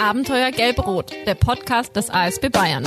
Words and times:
Abenteuer 0.00 0.50
Gelb-Rot, 0.50 1.12
der 1.26 1.34
Podcast 1.34 1.94
des 1.94 2.08
ASB 2.08 2.48
Bayern. 2.48 2.82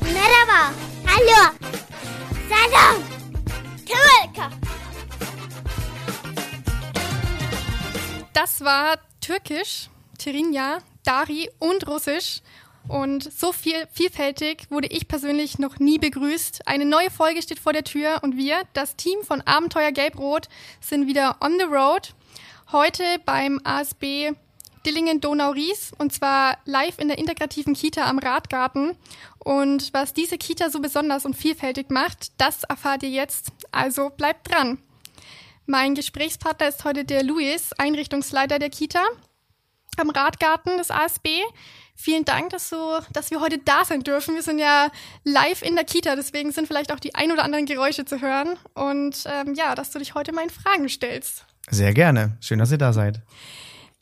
Merhaba, 0.00 0.72
hallo, 1.06 1.52
salam, 2.48 3.02
Türke. 3.84 4.50
Das 8.32 8.64
war 8.64 8.96
Türkisch, 9.20 9.90
Tirinja, 10.16 10.78
Dari 11.04 11.50
und 11.58 11.86
Russisch. 11.88 12.40
Und 12.88 13.30
so 13.30 13.52
viel 13.52 13.86
vielfältig 13.92 14.70
wurde 14.70 14.88
ich 14.88 15.08
persönlich 15.08 15.58
noch 15.58 15.78
nie 15.78 15.98
begrüßt. 15.98 16.66
Eine 16.66 16.86
neue 16.86 17.10
Folge 17.10 17.42
steht 17.42 17.58
vor 17.58 17.74
der 17.74 17.84
Tür 17.84 18.20
und 18.22 18.38
wir, 18.38 18.62
das 18.72 18.96
Team 18.96 19.22
von 19.22 19.42
Abenteuer 19.42 19.92
Gelb-Rot, 19.92 20.48
sind 20.80 21.06
wieder 21.06 21.36
on 21.42 21.58
the 21.58 21.66
road. 21.66 22.14
Heute 22.72 23.04
beim 23.26 23.60
ASB 23.62 24.32
Dillingen-Donau-Ries 24.86 25.92
und 25.98 26.12
zwar 26.12 26.58
live 26.64 26.98
in 26.98 27.08
der 27.08 27.18
integrativen 27.18 27.74
Kita 27.74 28.04
am 28.04 28.18
Radgarten. 28.18 28.96
Und 29.38 29.92
was 29.92 30.12
diese 30.12 30.38
Kita 30.38 30.70
so 30.70 30.80
besonders 30.80 31.24
und 31.24 31.36
vielfältig 31.36 31.90
macht, 31.90 32.32
das 32.38 32.64
erfahrt 32.64 33.02
ihr 33.02 33.10
jetzt. 33.10 33.52
Also 33.72 34.10
bleibt 34.10 34.50
dran. 34.50 34.78
Mein 35.66 35.94
Gesprächspartner 35.94 36.68
ist 36.68 36.84
heute 36.84 37.04
der 37.04 37.22
Luis, 37.22 37.72
Einrichtungsleiter 37.72 38.58
der 38.58 38.70
Kita 38.70 39.02
am 39.96 40.10
Radgarten 40.10 40.76
des 40.76 40.90
ASB. 40.90 41.28
Vielen 41.96 42.24
Dank, 42.24 42.50
dass, 42.50 42.70
du, 42.70 42.76
dass 43.12 43.30
wir 43.30 43.40
heute 43.40 43.58
da 43.58 43.84
sein 43.84 44.02
dürfen. 44.02 44.34
Wir 44.34 44.42
sind 44.42 44.58
ja 44.58 44.90
live 45.22 45.62
in 45.62 45.76
der 45.76 45.84
Kita, 45.84 46.16
deswegen 46.16 46.50
sind 46.50 46.66
vielleicht 46.66 46.92
auch 46.92 46.98
die 46.98 47.14
ein 47.14 47.30
oder 47.30 47.44
anderen 47.44 47.66
Geräusche 47.66 48.04
zu 48.04 48.20
hören. 48.20 48.56
Und 48.74 49.24
ähm, 49.26 49.54
ja, 49.54 49.74
dass 49.74 49.90
du 49.90 50.00
dich 50.00 50.14
heute 50.14 50.32
meinen 50.32 50.50
Fragen 50.50 50.88
stellst. 50.88 51.46
Sehr 51.70 51.94
gerne. 51.94 52.36
Schön, 52.40 52.58
dass 52.58 52.72
ihr 52.72 52.78
da 52.78 52.92
seid. 52.92 53.22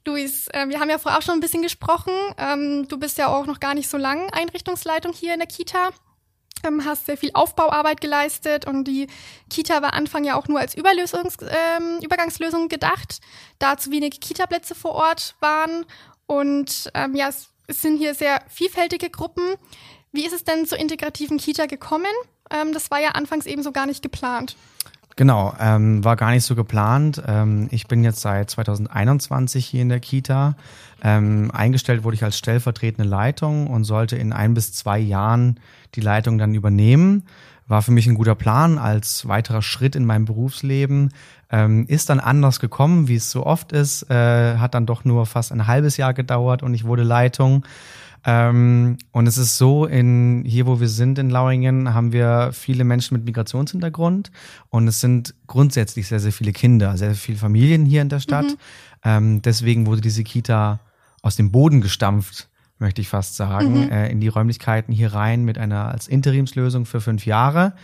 Luis, 0.05 0.49
äh, 0.49 0.69
wir 0.69 0.81
haben 0.81 0.91
ja 0.91 0.99
vorab 0.99 1.23
schon 1.23 1.35
ein 1.35 1.41
bisschen 1.41 1.63
gesprochen. 1.63 2.13
Ähm, 2.37 2.89
du 2.89 2.99
bist 2.99 3.19
ja 3.19 3.29
auch 3.29 3.47
noch 3.47 3.61
gar 3.61 3.75
nicht 3.75 3.89
so 3.89 3.97
lang 3.97 4.31
Einrichtungsleitung 4.33 5.13
hier 5.13 5.35
in 5.35 5.39
der 5.39 5.49
Kita. 5.49 5.91
Ähm, 6.65 6.85
hast 6.85 7.07
sehr 7.07 7.17
viel 7.17 7.31
Aufbauarbeit 7.35 8.01
geleistet 8.01 8.67
und 8.67 8.85
die 8.85 9.09
Kita 9.51 9.83
war 9.83 9.95
Anfang 9.95 10.25
ja 10.25 10.37
auch 10.37 10.49
nur 10.49 10.61
als 10.61 10.77
ähm, 10.77 11.99
Übergangslösung 12.03 12.69
gedacht, 12.69 13.21
da 13.59 13.77
zu 13.77 13.91
wenig 13.91 14.21
Kita-Plätze 14.21 14.75
vor 14.75 14.93
Ort 14.93 15.35
waren. 15.41 15.85
Und 16.27 16.91
ähm, 16.95 17.15
ja, 17.15 17.29
es, 17.29 17.49
es 17.67 17.83
sind 17.83 17.97
hier 17.97 18.15
sehr 18.15 18.43
vielfältige 18.49 19.11
Gruppen. 19.11 19.55
Wie 20.13 20.25
ist 20.27 20.33
es 20.33 20.45
denn 20.45 20.67
zur 20.67 20.79
integrativen 20.79 21.39
Kita 21.39 21.67
gekommen? 21.67 22.13
Ähm, 22.51 22.73
das 22.73 22.91
war 22.91 23.01
ja 23.01 23.11
anfangs 23.11 23.47
eben 23.47 23.63
so 23.63 23.73
gar 23.73 23.87
nicht 23.87 24.03
geplant. 24.03 24.57
Genau, 25.17 25.55
ähm, 25.61 26.03
war 26.05 26.17
gar 26.17 26.31
nicht 26.31 26.45
so 26.45 26.55
geplant. 26.55 27.23
Ähm, 27.27 27.69
ich 27.71 27.87
bin 27.87 28.03
jetzt 28.03 28.21
seit 28.21 28.49
2021 28.51 29.67
hier 29.67 29.83
in 29.83 29.91
der 29.91 30.01
Kita. 30.01 30.57
Ähm, 31.03 31.51
eingestellt 31.53 32.05
wurde 32.05 32.15
ich 32.15 32.25
als 32.25 32.39
stellvertretende 32.39 33.09
Leitung 33.09 33.67
und 33.67 33.85
sollte 33.85 34.17
in 34.17 34.33
ein 34.33 34.55
bis 34.55 34.73
zwei 34.73 34.99
Jahren 34.99 35.61
die 35.95 36.01
Leitung 36.01 36.39
dann 36.39 36.55
übernehmen. 36.55 37.25
War 37.69 37.83
für 37.83 37.93
mich 37.93 38.07
ein 38.07 38.15
guter 38.15 38.35
Plan 38.35 38.79
als 38.79 39.29
weiterer 39.29 39.63
Schritt 39.63 39.97
in 39.97 40.05
meinem 40.05 40.25
Berufsleben. 40.25 41.13
Ähm, 41.51 41.87
ist 41.87 42.09
dann 42.09 42.21
anders 42.21 42.61
gekommen, 42.61 43.09
wie 43.09 43.17
es 43.17 43.31
so 43.31 43.45
oft 43.45 43.73
ist. 43.73 44.11
Äh, 44.11 44.57
hat 44.57 44.75
dann 44.75 44.87
doch 44.87 45.05
nur 45.05 45.27
fast 45.27 45.53
ein 45.53 45.67
halbes 45.67 45.97
Jahr 45.99 46.15
gedauert 46.15 46.63
und 46.63 46.73
ich 46.75 46.85
wurde 46.85 47.03
Leitung. 47.03 47.65
Ähm, 48.25 48.99
und 49.11 49.27
es 49.27 49.37
ist 49.37 49.59
so, 49.59 49.87
in 49.87 50.45
hier, 50.47 50.67
wo 50.67 50.81
wir 50.81 50.89
sind 50.89 51.19
in 51.19 51.31
Lauringen, 51.31 51.93
haben 51.93 52.13
wir 52.13 52.51
viele 52.53 52.85
Menschen 52.85 53.17
mit 53.17 53.25
Migrationshintergrund 53.25 54.31
und 54.69 54.87
es 54.87 55.01
sind 55.01 55.35
grundsätzlich 55.47 56.07
sehr, 56.07 56.21
sehr 56.21 56.33
viele 56.33 56.53
Kinder, 56.53 56.97
sehr, 56.97 57.09
sehr 57.09 57.17
viele 57.17 57.39
Familien 57.39 57.85
hier 57.85 58.03
in 58.03 58.09
der 58.09 58.21
Stadt. 58.21 58.47
Mhm. 58.47 58.57
Ähm, 59.05 59.43
deswegen 59.43 59.87
wurde 59.87 60.01
diese 60.01 60.23
Kita 60.23 60.81
aus 61.23 61.37
dem 61.37 61.51
Boden 61.51 61.81
gestampft, 61.81 62.49
möchte 62.79 63.01
ich 63.01 63.09
fast 63.09 63.37
sagen, 63.37 63.87
mhm. 63.87 63.91
äh, 63.91 64.09
in 64.11 64.21
die 64.21 64.29
Räumlichkeiten 64.29 64.93
hier 64.93 65.15
rein 65.15 65.45
mit 65.45 65.59
einer 65.59 65.89
als 65.89 66.07
Interimslösung 66.07 66.87
für 66.87 67.01
fünf 67.01 67.27
Jahre. 67.27 67.75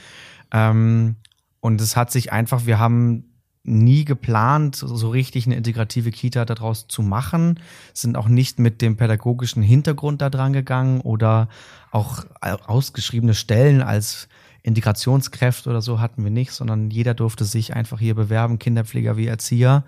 Ähm, 0.52 1.16
und 1.60 1.80
es 1.80 1.96
hat 1.96 2.12
sich 2.12 2.32
einfach, 2.32 2.66
wir 2.66 2.78
haben 2.78 3.24
nie 3.64 4.04
geplant, 4.04 4.76
so 4.76 5.10
richtig 5.10 5.46
eine 5.46 5.56
integrative 5.56 6.10
Kita 6.10 6.44
daraus 6.44 6.88
zu 6.88 7.02
machen, 7.02 7.60
sind 7.92 8.16
auch 8.16 8.28
nicht 8.28 8.58
mit 8.58 8.80
dem 8.80 8.96
pädagogischen 8.96 9.62
Hintergrund 9.62 10.22
da 10.22 10.30
dran 10.30 10.52
gegangen 10.52 11.00
oder 11.00 11.48
auch 11.90 12.24
ausgeschriebene 12.40 13.34
Stellen 13.34 13.82
als 13.82 14.28
Integrationskräfte 14.62 15.70
oder 15.70 15.82
so 15.82 16.00
hatten 16.00 16.24
wir 16.24 16.30
nicht, 16.30 16.52
sondern 16.52 16.90
jeder 16.90 17.14
durfte 17.14 17.44
sich 17.44 17.74
einfach 17.74 17.98
hier 17.98 18.14
bewerben, 18.14 18.58
Kinderpfleger 18.58 19.16
wie 19.16 19.26
Erzieher. 19.26 19.84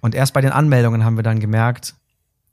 Und 0.00 0.14
erst 0.14 0.34
bei 0.34 0.40
den 0.40 0.52
Anmeldungen 0.52 1.04
haben 1.04 1.16
wir 1.16 1.22
dann 1.22 1.40
gemerkt, 1.40 1.94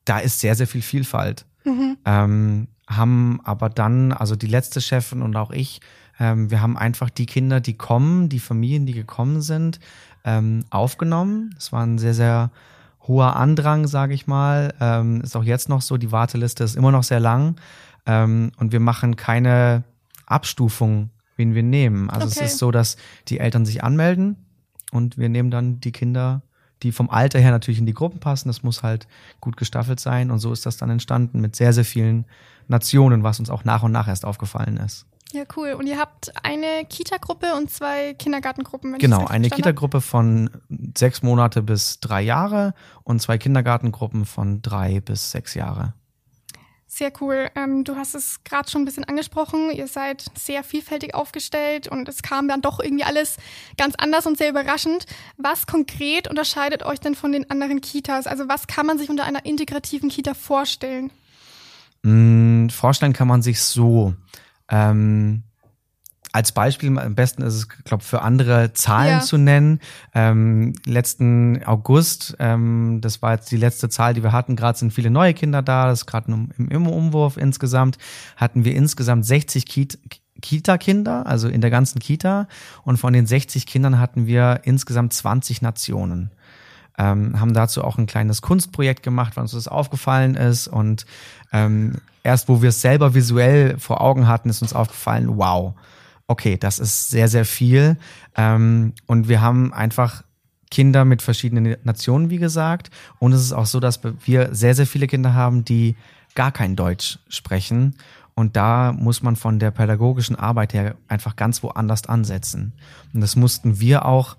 da 0.03 0.19
ist 0.19 0.39
sehr, 0.39 0.55
sehr 0.55 0.67
viel 0.67 0.81
Vielfalt. 0.81 1.45
Mhm. 1.63 1.97
Ähm, 2.05 2.67
haben 2.87 3.39
aber 3.43 3.69
dann, 3.69 4.11
also 4.11 4.35
die 4.35 4.47
letzte 4.47 4.79
Chefin 4.79 5.21
und 5.21 5.35
auch 5.35 5.51
ich, 5.51 5.81
ähm, 6.19 6.51
wir 6.51 6.61
haben 6.61 6.77
einfach 6.77 7.09
die 7.09 7.25
Kinder, 7.25 7.59
die 7.59 7.75
kommen, 7.75 8.29
die 8.29 8.39
Familien, 8.39 8.85
die 8.85 8.93
gekommen 8.93 9.41
sind, 9.41 9.79
ähm, 10.25 10.65
aufgenommen. 10.69 11.55
Es 11.57 11.71
war 11.71 11.85
ein 11.85 11.97
sehr, 11.97 12.13
sehr 12.13 12.51
hoher 13.07 13.35
Andrang, 13.35 13.87
sage 13.87 14.13
ich 14.13 14.27
mal. 14.27 14.73
Ähm, 14.81 15.21
ist 15.21 15.35
auch 15.35 15.43
jetzt 15.43 15.69
noch 15.69 15.81
so, 15.81 15.97
die 15.97 16.11
Warteliste 16.11 16.63
ist 16.63 16.75
immer 16.75 16.91
noch 16.91 17.03
sehr 17.03 17.19
lang. 17.19 17.55
Ähm, 18.05 18.51
und 18.57 18.71
wir 18.71 18.79
machen 18.79 19.15
keine 19.15 19.83
Abstufung, 20.25 21.11
wen 21.37 21.53
wir 21.53 21.63
nehmen. 21.63 22.09
Also 22.09 22.27
okay. 22.27 22.39
es 22.41 22.53
ist 22.53 22.57
so, 22.57 22.71
dass 22.71 22.97
die 23.27 23.39
Eltern 23.39 23.65
sich 23.65 23.83
anmelden 23.83 24.35
und 24.91 25.17
wir 25.17 25.29
nehmen 25.29 25.51
dann 25.51 25.79
die 25.79 25.91
Kinder, 25.91 26.41
die 26.83 26.91
vom 26.91 27.09
Alter 27.09 27.39
her 27.39 27.51
natürlich 27.51 27.79
in 27.79 27.85
die 27.85 27.93
Gruppen 27.93 28.19
passen. 28.19 28.49
Das 28.49 28.63
muss 28.63 28.83
halt 28.83 29.07
gut 29.39 29.57
gestaffelt 29.57 29.99
sein. 29.99 30.31
Und 30.31 30.39
so 30.39 30.51
ist 30.51 30.65
das 30.65 30.77
dann 30.77 30.89
entstanden 30.89 31.39
mit 31.39 31.55
sehr, 31.55 31.73
sehr 31.73 31.85
vielen 31.85 32.25
Nationen, 32.67 33.23
was 33.23 33.39
uns 33.39 33.49
auch 33.49 33.63
nach 33.63 33.83
und 33.83 33.91
nach 33.91 34.07
erst 34.07 34.25
aufgefallen 34.25 34.77
ist. 34.77 35.05
Ja, 35.35 35.43
cool. 35.57 35.73
Und 35.73 35.85
ihr 35.85 35.99
habt 35.99 36.31
eine 36.45 36.85
Kita-Gruppe 36.85 37.55
und 37.55 37.69
zwei 37.69 38.13
Kindergartengruppen. 38.13 38.93
Wenn 38.93 38.99
genau, 38.99 39.25
eine 39.25 39.49
Kita-Gruppe 39.49 39.99
von 39.99 40.49
sechs 40.95 41.23
Monate 41.23 41.61
bis 41.61 41.99
drei 41.99 42.21
Jahre 42.21 42.73
und 43.03 43.21
zwei 43.21 43.37
Kindergartengruppen 43.37 44.25
von 44.25 44.61
drei 44.61 45.01
bis 45.01 45.31
sechs 45.31 45.53
Jahre. 45.53 45.93
Sehr 46.87 47.11
cool. 47.19 47.49
Ähm, 47.55 47.83
du 47.83 47.97
hast 47.97 48.15
es 48.15 48.45
gerade 48.45 48.69
schon 48.71 48.83
ein 48.83 48.85
bisschen 48.85 49.03
angesprochen. 49.03 49.71
Ihr 49.71 49.87
seid 49.87 50.23
sehr 50.37 50.63
vielfältig 50.63 51.13
aufgestellt 51.13 51.89
und 51.89 52.07
es 52.07 52.21
kam 52.21 52.47
dann 52.47 52.61
doch 52.61 52.79
irgendwie 52.79 53.03
alles 53.03 53.35
ganz 53.77 53.95
anders 53.97 54.25
und 54.25 54.37
sehr 54.37 54.51
überraschend. 54.51 55.05
Was 55.35 55.67
konkret 55.67 56.29
unterscheidet 56.29 56.83
euch 56.83 57.01
denn 57.01 57.15
von 57.15 57.33
den 57.33 57.51
anderen 57.51 57.81
Kitas? 57.81 58.25
Also 58.25 58.47
was 58.47 58.67
kann 58.67 58.85
man 58.85 58.97
sich 58.97 59.09
unter 59.09 59.25
einer 59.25 59.45
integrativen 59.45 60.07
Kita 60.07 60.33
vorstellen? 60.33 61.11
Mm, 62.03 62.69
vorstellen 62.69 63.11
kann 63.11 63.27
man 63.27 63.41
sich 63.41 63.59
so. 63.59 64.13
Ähm, 64.69 65.43
als 66.35 66.51
Beispiel, 66.51 66.99
am 66.99 67.15
besten 67.15 67.43
ist 67.43 67.53
es, 67.53 67.69
glaube 67.69 68.03
für 68.03 68.21
andere 68.21 68.73
Zahlen 68.73 69.19
ja. 69.19 69.21
zu 69.21 69.37
nennen. 69.37 69.79
Ähm, 70.13 70.73
letzten 70.85 71.63
August, 71.63 72.35
ähm, 72.39 72.99
das 72.99 73.21
war 73.21 73.35
jetzt 73.35 73.49
die 73.51 73.57
letzte 73.57 73.87
Zahl, 73.87 74.13
die 74.13 74.21
wir 74.21 74.33
hatten, 74.33 74.57
gerade 74.57 74.77
sind 74.77 74.91
viele 74.91 75.09
neue 75.09 75.33
Kinder 75.33 75.61
da, 75.61 75.85
das 75.85 76.01
ist 76.01 76.07
gerade 76.07 76.29
im, 76.31 76.49
im 76.57 76.87
Umwurf 76.87 77.37
insgesamt, 77.37 77.97
hatten 78.35 78.65
wir 78.65 78.75
insgesamt 78.75 79.25
60 79.25 79.65
Kita. 79.65 79.97
Kita-Kinder, 80.41 81.25
also 81.25 81.47
in 81.47 81.61
der 81.61 81.69
ganzen 81.69 81.99
Kita. 81.99 82.47
Und 82.83 82.97
von 82.97 83.13
den 83.13 83.25
60 83.25 83.65
Kindern 83.65 83.99
hatten 83.99 84.27
wir 84.27 84.59
insgesamt 84.63 85.13
20 85.13 85.61
Nationen. 85.61 86.31
Ähm, 86.97 87.39
haben 87.39 87.53
dazu 87.53 87.83
auch 87.83 87.97
ein 87.97 88.05
kleines 88.05 88.41
Kunstprojekt 88.41 89.03
gemacht, 89.03 89.35
weil 89.35 89.43
uns 89.43 89.51
das 89.51 89.67
aufgefallen 89.67 90.35
ist. 90.35 90.67
Und 90.67 91.05
ähm, 91.51 91.95
erst 92.23 92.47
wo 92.47 92.61
wir 92.61 92.69
es 92.69 92.81
selber 92.81 93.13
visuell 93.13 93.77
vor 93.79 94.01
Augen 94.01 94.27
hatten, 94.27 94.49
ist 94.49 94.61
uns 94.61 94.73
aufgefallen, 94.73 95.37
wow, 95.37 95.73
okay, 96.27 96.57
das 96.57 96.79
ist 96.79 97.09
sehr, 97.09 97.27
sehr 97.27 97.45
viel. 97.45 97.97
Ähm, 98.35 98.93
und 99.05 99.27
wir 99.27 99.41
haben 99.41 99.73
einfach 99.73 100.23
Kinder 100.71 101.05
mit 101.05 101.21
verschiedenen 101.21 101.77
Nationen, 101.83 102.29
wie 102.29 102.37
gesagt. 102.37 102.89
Und 103.19 103.33
es 103.33 103.41
ist 103.41 103.53
auch 103.53 103.65
so, 103.65 103.79
dass 103.79 104.01
wir 104.03 104.53
sehr, 104.53 104.75
sehr 104.75 104.87
viele 104.87 105.07
Kinder 105.07 105.33
haben, 105.33 105.63
die 105.63 105.95
gar 106.33 106.51
kein 106.51 106.75
Deutsch 106.75 107.19
sprechen. 107.29 107.95
Und 108.33 108.57
da 108.57 108.91
muss 108.91 109.23
man 109.23 109.37
von 109.37 109.59
der 109.59 109.71
pädagogischen 109.71 110.35
Arbeit 110.35 110.73
her 110.73 110.95
einfach 111.07 111.37
ganz 111.37 111.63
woanders 111.63 112.07
ansetzen. 112.07 112.73
Und 113.13 113.21
das 113.21 113.37
mussten 113.37 113.79
wir 113.79 114.05
auch, 114.05 114.35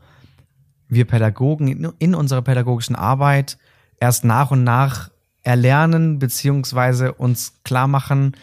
wir 0.89 1.05
Pädagogen 1.05 1.93
in 1.99 2.15
unserer 2.15 2.43
pädagogischen 2.43 2.97
Arbeit 2.97 3.59
erst 3.99 4.25
nach 4.25 4.51
und 4.51 4.65
nach 4.65 5.11
erlernen 5.43 6.19
beziehungsweise 6.19 7.13
uns 7.13 7.55
klar 7.65 7.87
machen, 7.87 8.37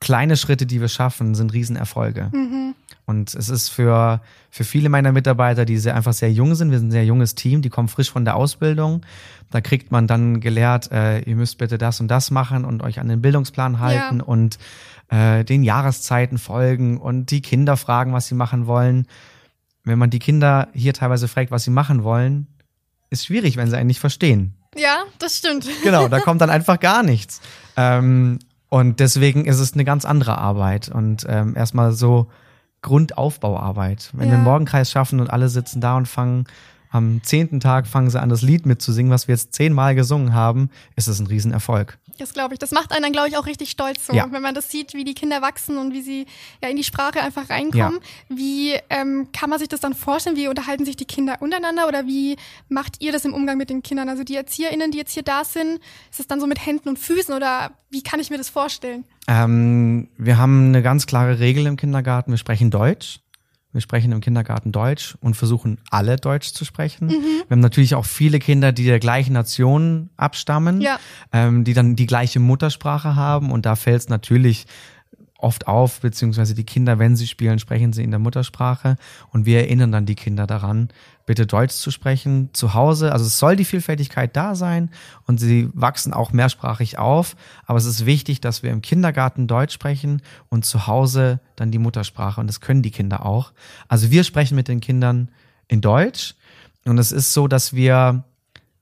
kleine 0.00 0.36
Schritte, 0.36 0.66
die 0.66 0.80
wir 0.80 0.88
schaffen, 0.88 1.34
sind 1.34 1.52
Riesenerfolge. 1.52 2.30
Mhm. 2.32 2.74
Und 3.06 3.34
es 3.34 3.48
ist 3.48 3.68
für, 3.68 4.20
für 4.50 4.64
viele 4.64 4.88
meiner 4.88 5.12
Mitarbeiter, 5.12 5.64
die 5.64 5.78
sehr, 5.78 5.94
einfach 5.94 6.12
sehr 6.12 6.32
jung 6.32 6.54
sind, 6.54 6.70
wir 6.70 6.78
sind 6.78 6.88
ein 6.88 6.92
sehr 6.92 7.04
junges 7.04 7.34
Team, 7.34 7.60
die 7.60 7.70
kommen 7.70 7.88
frisch 7.88 8.10
von 8.10 8.24
der 8.24 8.36
Ausbildung. 8.36 9.02
Da 9.50 9.60
kriegt 9.60 9.92
man 9.92 10.06
dann 10.06 10.40
gelehrt, 10.40 10.90
äh, 10.90 11.20
ihr 11.20 11.36
müsst 11.36 11.58
bitte 11.58 11.76
das 11.76 12.00
und 12.00 12.08
das 12.08 12.30
machen 12.30 12.64
und 12.64 12.82
euch 12.82 13.00
an 13.00 13.08
den 13.08 13.20
Bildungsplan 13.20 13.78
halten 13.78 14.18
ja. 14.18 14.24
und 14.24 14.58
äh, 15.08 15.44
den 15.44 15.62
Jahreszeiten 15.62 16.38
folgen 16.38 16.98
und 16.98 17.30
die 17.30 17.42
Kinder 17.42 17.76
fragen, 17.76 18.12
was 18.12 18.26
sie 18.26 18.34
machen 18.34 18.66
wollen. 18.66 19.06
Wenn 19.84 19.98
man 19.98 20.10
die 20.10 20.18
Kinder 20.18 20.68
hier 20.72 20.92
teilweise 20.94 21.28
fragt, 21.28 21.50
was 21.50 21.64
sie 21.64 21.70
machen 21.70 22.04
wollen, 22.04 22.46
ist 23.10 23.26
schwierig, 23.26 23.56
wenn 23.56 23.68
sie 23.70 23.76
einen 23.76 23.86
nicht 23.86 24.00
verstehen. 24.00 24.54
Ja, 24.76 25.04
das 25.18 25.38
stimmt. 25.38 25.68
Genau, 25.82 26.08
da 26.08 26.20
kommt 26.20 26.40
dann 26.40 26.50
einfach 26.50 26.80
gar 26.80 27.02
nichts. 27.02 27.40
Ähm, 27.76 28.38
und 28.70 28.98
deswegen 28.98 29.44
ist 29.44 29.60
es 29.60 29.74
eine 29.74 29.84
ganz 29.84 30.04
andere 30.04 30.38
Arbeit 30.38 30.88
und 30.88 31.24
ähm, 31.28 31.54
erstmal 31.56 31.92
so 31.92 32.28
Grundaufbauarbeit. 32.82 34.10
Wenn 34.12 34.26
Ja. 34.26 34.32
wir 34.32 34.34
einen 34.36 34.44
Morgenkreis 34.44 34.90
schaffen 34.90 35.20
und 35.20 35.30
alle 35.30 35.48
sitzen 35.48 35.80
da 35.80 35.96
und 35.96 36.06
fangen 36.08 36.44
am 36.90 37.20
zehnten 37.24 37.58
Tag 37.58 37.88
fangen 37.88 38.08
sie 38.08 38.20
an, 38.20 38.28
das 38.28 38.42
Lied 38.42 38.66
mitzusingen, 38.66 39.10
was 39.10 39.26
wir 39.26 39.34
jetzt 39.34 39.52
zehnmal 39.52 39.96
gesungen 39.96 40.32
haben, 40.32 40.70
ist 40.94 41.08
es 41.08 41.18
ein 41.18 41.26
Riesenerfolg. 41.26 41.98
Das 42.16 42.32
glaube 42.32 42.54
ich. 42.54 42.58
Das 42.58 42.70
macht 42.70 42.92
einen 42.92 43.02
dann, 43.02 43.12
glaube 43.12 43.28
ich, 43.28 43.36
auch 43.36 43.46
richtig 43.46 43.70
stolz, 43.70 44.06
so, 44.06 44.12
Ja. 44.12 44.26
wenn 44.30 44.42
man 44.42 44.54
das 44.54 44.70
sieht, 44.70 44.94
wie 44.94 45.04
die 45.04 45.14
Kinder 45.14 45.42
wachsen 45.42 45.78
und 45.78 45.92
wie 45.92 46.02
sie 46.02 46.26
ja 46.62 46.68
in 46.68 46.76
die 46.76 46.84
Sprache 46.84 47.20
einfach 47.22 47.50
reinkommen. 47.50 48.00
Wie 48.28 48.74
ähm, 48.90 49.28
kann 49.32 49.50
man 49.50 49.58
sich 49.58 49.68
das 49.68 49.80
dann 49.80 49.94
vorstellen? 49.94 50.36
Wie 50.36 50.48
unterhalten 50.48 50.84
sich 50.84 50.96
die 50.96 51.04
Kinder 51.04 51.36
untereinander 51.40 51.88
oder 51.88 52.06
wie 52.06 52.36
macht 52.68 53.00
ihr 53.02 53.12
das 53.12 53.24
im 53.24 53.34
Umgang 53.34 53.56
mit 53.58 53.70
den 53.70 53.82
Kindern? 53.82 54.08
Also 54.08 54.24
die 54.24 54.36
ErzieherInnen, 54.36 54.90
die 54.90 54.98
jetzt 54.98 55.12
hier 55.12 55.22
da 55.22 55.44
sind, 55.44 55.80
ist 56.10 56.20
es 56.20 56.26
dann 56.26 56.40
so 56.40 56.46
mit 56.46 56.64
Händen 56.64 56.88
und 56.88 56.98
Füßen 56.98 57.34
oder 57.34 57.72
wie 57.90 58.02
kann 58.02 58.20
ich 58.20 58.30
mir 58.30 58.38
das 58.38 58.48
vorstellen? 58.48 59.04
Ähm, 59.28 60.08
wir 60.18 60.38
haben 60.38 60.68
eine 60.68 60.82
ganz 60.82 61.06
klare 61.06 61.38
Regel 61.40 61.66
im 61.66 61.76
Kindergarten. 61.76 62.30
Wir 62.32 62.38
sprechen 62.38 62.70
Deutsch. 62.70 63.20
Wir 63.74 63.80
sprechen 63.80 64.12
im 64.12 64.20
Kindergarten 64.20 64.70
Deutsch 64.72 65.16
und 65.20 65.34
versuchen 65.34 65.78
alle 65.90 66.16
Deutsch 66.16 66.52
zu 66.52 66.64
sprechen. 66.64 67.08
Wir 67.10 67.44
haben 67.50 67.58
natürlich 67.60 67.96
auch 67.96 68.04
viele 68.06 68.38
Kinder, 68.38 68.70
die 68.72 68.84
der 68.84 69.00
gleichen 69.00 69.32
Nation 69.32 70.10
abstammen, 70.16 70.80
Ja. 70.80 70.98
ähm, 71.32 71.64
die 71.64 71.74
dann 71.74 71.96
die 71.96 72.06
gleiche 72.06 72.38
Muttersprache 72.40 73.16
haben. 73.16 73.50
Und 73.50 73.66
da 73.66 73.74
fällt 73.74 74.00
es 74.02 74.08
natürlich 74.08 74.66
oft 75.44 75.68
auf, 75.68 76.00
beziehungsweise 76.00 76.54
die 76.54 76.64
Kinder, 76.64 76.98
wenn 76.98 77.16
sie 77.16 77.26
spielen, 77.26 77.58
sprechen 77.58 77.92
sie 77.92 78.02
in 78.02 78.10
der 78.10 78.18
Muttersprache. 78.18 78.96
Und 79.30 79.44
wir 79.44 79.60
erinnern 79.60 79.92
dann 79.92 80.06
die 80.06 80.14
Kinder 80.14 80.46
daran, 80.46 80.88
bitte 81.26 81.46
Deutsch 81.46 81.74
zu 81.74 81.90
sprechen 81.90 82.48
zu 82.54 82.72
Hause. 82.74 83.12
Also 83.12 83.26
es 83.26 83.38
soll 83.38 83.54
die 83.54 83.66
Vielfältigkeit 83.66 84.34
da 84.36 84.54
sein 84.54 84.90
und 85.26 85.38
sie 85.38 85.68
wachsen 85.74 86.14
auch 86.14 86.32
mehrsprachig 86.32 86.98
auf. 86.98 87.36
Aber 87.66 87.78
es 87.78 87.84
ist 87.84 88.06
wichtig, 88.06 88.40
dass 88.40 88.62
wir 88.62 88.70
im 88.70 88.82
Kindergarten 88.82 89.46
Deutsch 89.46 89.74
sprechen 89.74 90.22
und 90.48 90.64
zu 90.64 90.86
Hause 90.86 91.40
dann 91.56 91.70
die 91.70 91.78
Muttersprache. 91.78 92.40
Und 92.40 92.46
das 92.46 92.60
können 92.60 92.82
die 92.82 92.90
Kinder 92.90 93.24
auch. 93.26 93.52
Also 93.86 94.10
wir 94.10 94.24
sprechen 94.24 94.56
mit 94.56 94.68
den 94.68 94.80
Kindern 94.80 95.30
in 95.68 95.82
Deutsch. 95.82 96.34
Und 96.86 96.98
es 96.98 97.12
ist 97.12 97.34
so, 97.34 97.48
dass 97.48 97.74
wir, 97.74 98.24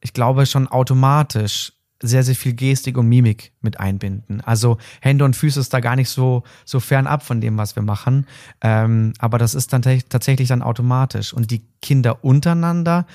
ich 0.00 0.12
glaube, 0.12 0.46
schon 0.46 0.68
automatisch 0.68 1.72
sehr, 2.02 2.22
sehr 2.24 2.34
viel 2.34 2.52
Gestik 2.52 2.98
und 2.98 3.08
Mimik 3.08 3.52
mit 3.60 3.78
einbinden. 3.80 4.40
Also 4.42 4.76
Hände 5.00 5.24
und 5.24 5.34
Füße 5.36 5.60
ist 5.60 5.72
da 5.72 5.80
gar 5.80 5.96
nicht 5.96 6.08
so, 6.10 6.42
so 6.64 6.80
fernab 6.80 7.22
von 7.22 7.40
dem, 7.40 7.56
was 7.56 7.76
wir 7.76 7.82
machen. 7.82 8.26
Ähm, 8.60 9.12
aber 9.18 9.38
das 9.38 9.54
ist 9.54 9.72
dann 9.72 9.82
tats- 9.82 10.08
tatsächlich 10.08 10.48
dann 10.48 10.62
automatisch. 10.62 11.32
Und 11.32 11.50
die 11.50 11.62
Kinder 11.80 12.24
untereinander, 12.24 13.06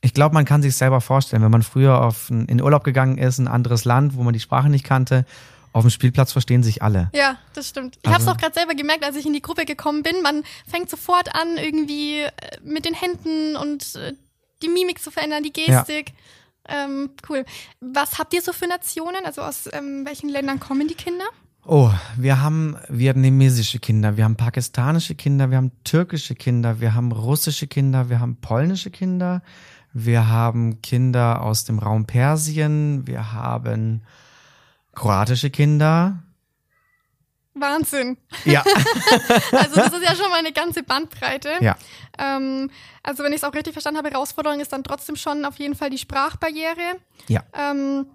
ich 0.00 0.12
glaube, 0.12 0.34
man 0.34 0.44
kann 0.44 0.62
sich 0.62 0.74
selber 0.76 1.00
vorstellen, 1.00 1.42
wenn 1.42 1.50
man 1.50 1.62
früher 1.62 2.02
auf 2.02 2.28
ein, 2.28 2.46
in 2.46 2.60
Urlaub 2.60 2.84
gegangen 2.84 3.16
ist, 3.18 3.38
in 3.38 3.46
ein 3.46 3.54
anderes 3.54 3.84
Land, 3.84 4.16
wo 4.16 4.22
man 4.22 4.34
die 4.34 4.40
Sprache 4.40 4.68
nicht 4.68 4.84
kannte, 4.84 5.24
auf 5.72 5.82
dem 5.82 5.90
Spielplatz 5.90 6.30
verstehen 6.32 6.62
sich 6.62 6.82
alle. 6.82 7.10
Ja, 7.14 7.36
das 7.54 7.68
stimmt. 7.68 7.98
Ich 8.02 8.08
habe 8.10 8.20
es 8.20 8.26
Also- 8.28 8.32
auch 8.32 8.40
gerade 8.40 8.54
selber 8.54 8.74
gemerkt, 8.74 9.04
als 9.04 9.16
ich 9.16 9.26
in 9.26 9.32
die 9.32 9.42
Gruppe 9.42 9.64
gekommen 9.64 10.02
bin. 10.02 10.22
Man 10.22 10.42
fängt 10.68 10.90
sofort 10.90 11.34
an, 11.34 11.56
irgendwie 11.56 12.20
äh, 12.20 12.30
mit 12.64 12.84
den 12.84 12.94
Händen 12.94 13.56
und 13.56 13.94
äh, 13.96 14.12
die 14.62 14.68
Mimik 14.68 15.00
zu 15.02 15.10
verändern, 15.10 15.42
die 15.42 15.52
Gestik. 15.52 16.12
Ähm, 16.68 17.10
cool. 17.28 17.44
Was 17.80 18.18
habt 18.18 18.34
ihr 18.34 18.42
so 18.42 18.52
für 18.52 18.66
Nationen? 18.66 19.24
Also 19.24 19.42
aus 19.42 19.68
ähm, 19.72 20.04
welchen 20.04 20.28
Ländern 20.28 20.60
kommen 20.60 20.88
die 20.88 20.94
Kinder? 20.94 21.24
Oh, 21.66 21.90
wir 22.18 22.42
haben 22.42 22.76
vietnamesische 22.88 23.78
Kinder, 23.78 24.18
wir 24.18 24.24
haben 24.24 24.36
pakistanische 24.36 25.14
Kinder, 25.14 25.50
wir 25.50 25.56
haben 25.56 25.72
türkische 25.82 26.34
Kinder, 26.34 26.80
wir 26.80 26.94
haben 26.94 27.10
russische 27.10 27.66
Kinder, 27.66 28.10
wir 28.10 28.20
haben 28.20 28.36
polnische 28.36 28.90
Kinder, 28.90 29.42
wir 29.94 30.28
haben 30.28 30.82
Kinder 30.82 31.40
aus 31.42 31.64
dem 31.64 31.78
Raum 31.78 32.04
Persien, 32.04 33.06
wir 33.06 33.32
haben 33.32 34.02
kroatische 34.94 35.48
Kinder. 35.48 36.22
Wahnsinn. 37.54 38.18
Ja, 38.44 38.64
Also 39.52 39.76
das 39.76 39.92
ist 39.92 40.02
ja 40.02 40.14
schon 40.16 40.28
mal 40.30 40.38
eine 40.38 40.52
ganze 40.52 40.82
Bandbreite. 40.82 41.50
ja. 41.60 41.76
Ähm, 42.18 42.70
also 43.02 43.22
wenn 43.24 43.32
ich 43.32 43.38
es 43.38 43.44
auch 43.44 43.54
richtig 43.54 43.72
verstanden 43.72 43.98
habe, 43.98 44.10
Herausforderung 44.10 44.60
ist 44.60 44.72
dann 44.72 44.84
trotzdem 44.84 45.16
schon 45.16 45.44
auf 45.44 45.58
jeden 45.58 45.74
Fall 45.74 45.90
die 45.90 45.98
Sprachbarriere. 45.98 46.96
Ja. 47.28 47.42
Ähm, 47.52 48.06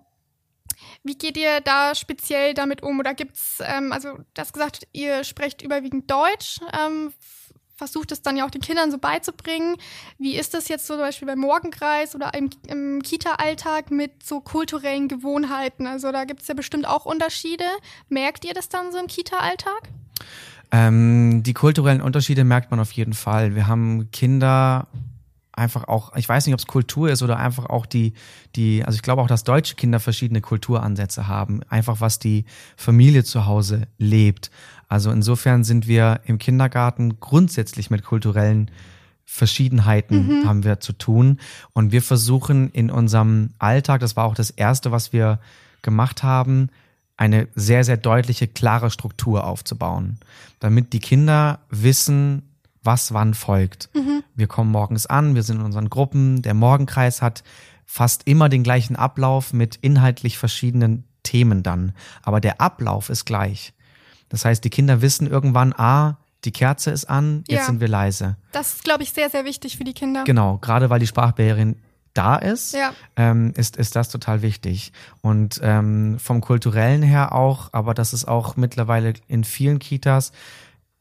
wie 1.03 1.17
geht 1.17 1.37
ihr 1.37 1.61
da 1.61 1.95
speziell 1.95 2.53
damit 2.53 2.81
um? 2.83 2.99
Oder 2.99 3.13
gibt's, 3.13 3.59
ähm, 3.61 3.91
also 3.91 4.13
du 4.13 4.41
hast 4.41 4.53
gesagt, 4.53 4.87
ihr 4.93 5.23
sprecht 5.23 5.61
überwiegend 5.61 6.09
Deutsch, 6.09 6.59
ähm, 6.73 7.13
versucht 7.79 8.11
es 8.11 8.21
dann 8.21 8.37
ja 8.37 8.45
auch 8.45 8.51
den 8.51 8.61
Kindern 8.61 8.91
so 8.91 8.99
beizubringen. 8.99 9.77
Wie 10.19 10.35
ist 10.35 10.53
das 10.53 10.67
jetzt 10.67 10.85
so 10.85 10.93
zum 10.93 11.01
Beispiel 11.01 11.27
beim 11.27 11.39
Morgenkreis 11.39 12.13
oder 12.13 12.33
im, 12.33 12.49
im 12.67 13.01
Kita-Alltag 13.01 13.89
mit 13.89 14.21
so 14.21 14.41
kulturellen 14.41 15.07
Gewohnheiten? 15.07 15.87
Also 15.87 16.11
da 16.11 16.25
gibt's 16.25 16.47
ja 16.47 16.53
bestimmt 16.53 16.85
auch 16.85 17.05
Unterschiede. 17.05 17.63
Merkt 18.09 18.43
ihr 18.43 18.53
das 18.53 18.67
dann 18.67 18.91
so 18.91 18.99
im 18.99 19.07
Kita-Alltag? 19.07 19.89
Ähm, 20.71 21.41
die 21.41 21.53
kulturellen 21.53 22.01
Unterschiede 22.01 22.43
merkt 22.43 22.69
man 22.69 22.81
auf 22.81 22.91
jeden 22.91 23.13
Fall. 23.13 23.55
Wir 23.55 23.67
haben 23.67 24.11
Kinder 24.11 24.87
einfach 25.59 25.87
auch, 25.87 26.15
ich 26.15 26.27
weiß 26.27 26.45
nicht, 26.45 26.53
ob 26.53 26.59
es 26.59 26.67
Kultur 26.67 27.09
ist 27.09 27.21
oder 27.21 27.37
einfach 27.37 27.65
auch 27.65 27.85
die, 27.85 28.13
die, 28.55 28.83
also 28.83 28.95
ich 28.95 29.01
glaube 29.01 29.21
auch, 29.21 29.27
dass 29.27 29.43
deutsche 29.43 29.75
Kinder 29.75 29.99
verschiedene 29.99 30.41
Kulturansätze 30.41 31.27
haben. 31.27 31.61
Einfach 31.69 32.01
was 32.01 32.17
die 32.17 32.45
Familie 32.77 33.23
zu 33.23 33.45
Hause 33.45 33.87
lebt. 33.97 34.49
Also 34.87 35.11
insofern 35.11 35.63
sind 35.63 35.87
wir 35.87 36.21
im 36.25 36.39
Kindergarten 36.39 37.19
grundsätzlich 37.19 37.89
mit 37.89 38.03
kulturellen 38.03 38.71
Verschiedenheiten 39.25 40.47
haben 40.47 40.63
wir 40.63 40.79
zu 40.79 40.91
tun. 40.91 41.39
Und 41.73 41.91
wir 41.91 42.01
versuchen 42.01 42.71
in 42.71 42.89
unserem 42.89 43.51
Alltag, 43.59 43.99
das 44.01 44.15
war 44.15 44.25
auch 44.25 44.33
das 44.33 44.49
Erste, 44.49 44.91
was 44.91 45.13
wir 45.13 45.39
gemacht 45.83 46.23
haben, 46.23 46.69
eine 47.15 47.47
sehr, 47.53 47.83
sehr 47.83 47.97
deutliche, 47.97 48.47
klare 48.47 48.89
Struktur 48.89 49.43
aufzubauen, 49.45 50.17
damit 50.59 50.93
die 50.93 50.99
Kinder 50.99 51.59
wissen, 51.69 52.48
was 52.83 53.13
wann 53.13 53.33
folgt. 53.33 53.89
Wir 54.35 54.47
kommen 54.47 54.71
morgens 54.71 55.05
an, 55.05 55.35
wir 55.35 55.43
sind 55.43 55.57
in 55.59 55.65
unseren 55.65 55.89
Gruppen, 55.89 56.41
der 56.41 56.53
Morgenkreis 56.53 57.21
hat 57.21 57.43
fast 57.85 58.27
immer 58.27 58.49
den 58.49 58.63
gleichen 58.63 58.95
Ablauf 58.95 59.51
mit 59.53 59.75
inhaltlich 59.77 60.37
verschiedenen 60.37 61.03
Themen 61.23 61.63
dann, 61.63 61.93
aber 62.23 62.39
der 62.39 62.61
Ablauf 62.61 63.09
ist 63.09 63.25
gleich. 63.25 63.73
Das 64.29 64.45
heißt, 64.45 64.63
die 64.63 64.69
Kinder 64.69 65.01
wissen 65.01 65.27
irgendwann, 65.27 65.73
ah, 65.73 66.17
die 66.45 66.51
Kerze 66.51 66.91
ist 66.91 67.05
an, 67.09 67.43
jetzt 67.47 67.59
Ja. 67.61 67.65
sind 67.65 67.81
wir 67.81 67.87
leise. 67.89 68.37
Das 68.53 68.75
ist, 68.75 68.83
glaube 68.85 69.03
ich, 69.03 69.11
sehr, 69.11 69.29
sehr 69.29 69.43
wichtig 69.43 69.75
für 69.75 69.83
die 69.83 69.93
Kinder. 69.93 70.23
Genau, 70.23 70.57
gerade 70.59 70.89
weil 70.89 70.99
die 70.99 71.07
Sprachbarriere 71.07 71.75
da 72.13 72.35
ist, 72.37 72.73
Ja. 72.73 72.93
ähm, 73.17 73.51
ist, 73.57 73.75
ist 73.75 73.95
das 73.95 74.09
total 74.09 74.41
wichtig. 74.41 74.93
Und 75.21 75.59
ähm, 75.63 76.17
vom 76.19 76.39
kulturellen 76.41 77.01
her 77.03 77.33
auch, 77.33 77.69
aber 77.73 77.93
das 77.93 78.13
ist 78.13 78.25
auch 78.25 78.55
mittlerweile 78.55 79.13
in 79.27 79.43
vielen 79.43 79.79
Kitas, 79.79 80.31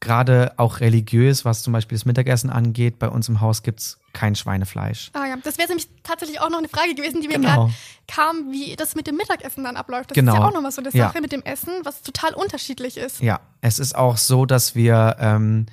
gerade 0.01 0.53
auch 0.57 0.79
religiös, 0.79 1.43
was 1.43 1.61
zum 1.61 1.73
Beispiel 1.73 1.97
das 1.97 2.05
Mittagessen 2.05 2.49
angeht, 2.49 2.99
bei 2.99 3.09
uns 3.09 3.27
im 3.27 3.41
Haus 3.41 3.63
gibt's 3.63 3.99
kein 4.13 4.33
Schweinefleisch. 4.35 5.11
Ah 5.13 5.25
ja, 5.27 5.35
das 5.43 5.57
wäre 5.57 5.67
nämlich 5.67 5.87
tatsächlich 6.03 6.39
auch 6.39 6.49
noch 6.49 6.57
eine 6.59 6.69
Frage 6.69 6.95
gewesen, 6.95 7.21
die 7.21 7.27
mir 7.27 7.35
Genau. 7.35 7.65
gerade 7.67 7.73
kam, 8.07 8.51
wie 8.51 8.75
das 8.75 8.95
mit 8.95 9.07
dem 9.07 9.17
Mittagessen 9.17 9.63
dann 9.63 9.75
abläuft. 9.75 10.11
Das 10.11 10.15
Genau. 10.15 10.33
ist 10.33 10.39
ja 10.39 10.45
auch 10.47 10.53
nochmal 10.53 10.71
so 10.71 10.81
eine 10.81 10.89
Ja. 10.93 11.07
Sache 11.09 11.21
mit 11.21 11.31
dem 11.31 11.43
Essen, 11.43 11.73
was 11.83 12.01
total 12.01 12.33
unterschiedlich 12.33 12.97
ist. 12.97 13.21
Ja, 13.21 13.41
es 13.61 13.77
ist 13.77 13.95
auch 13.95 14.17
so, 14.17 14.45
dass 14.45 14.73
wir 14.73 15.17
ähm, 15.19 15.65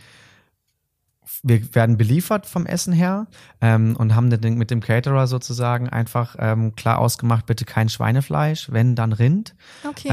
wir 1.42 1.74
werden 1.74 1.96
beliefert 1.96 2.46
vom 2.46 2.66
Essen 2.66 2.92
her 2.92 3.26
ähm, 3.60 3.94
und 3.96 4.14
haben 4.16 4.30
den, 4.30 4.54
mit 4.58 4.70
dem 4.72 4.80
Caterer 4.80 5.26
sozusagen 5.28 5.88
einfach 5.88 6.34
ähm, 6.38 6.74
klar 6.74 6.98
ausgemacht, 6.98 7.46
bitte 7.46 7.64
kein 7.64 7.88
Schweinefleisch, 7.88 8.72
wenn 8.72 8.96
dann 8.96 9.12
Rind. 9.12 9.54
Okay. 9.88 10.08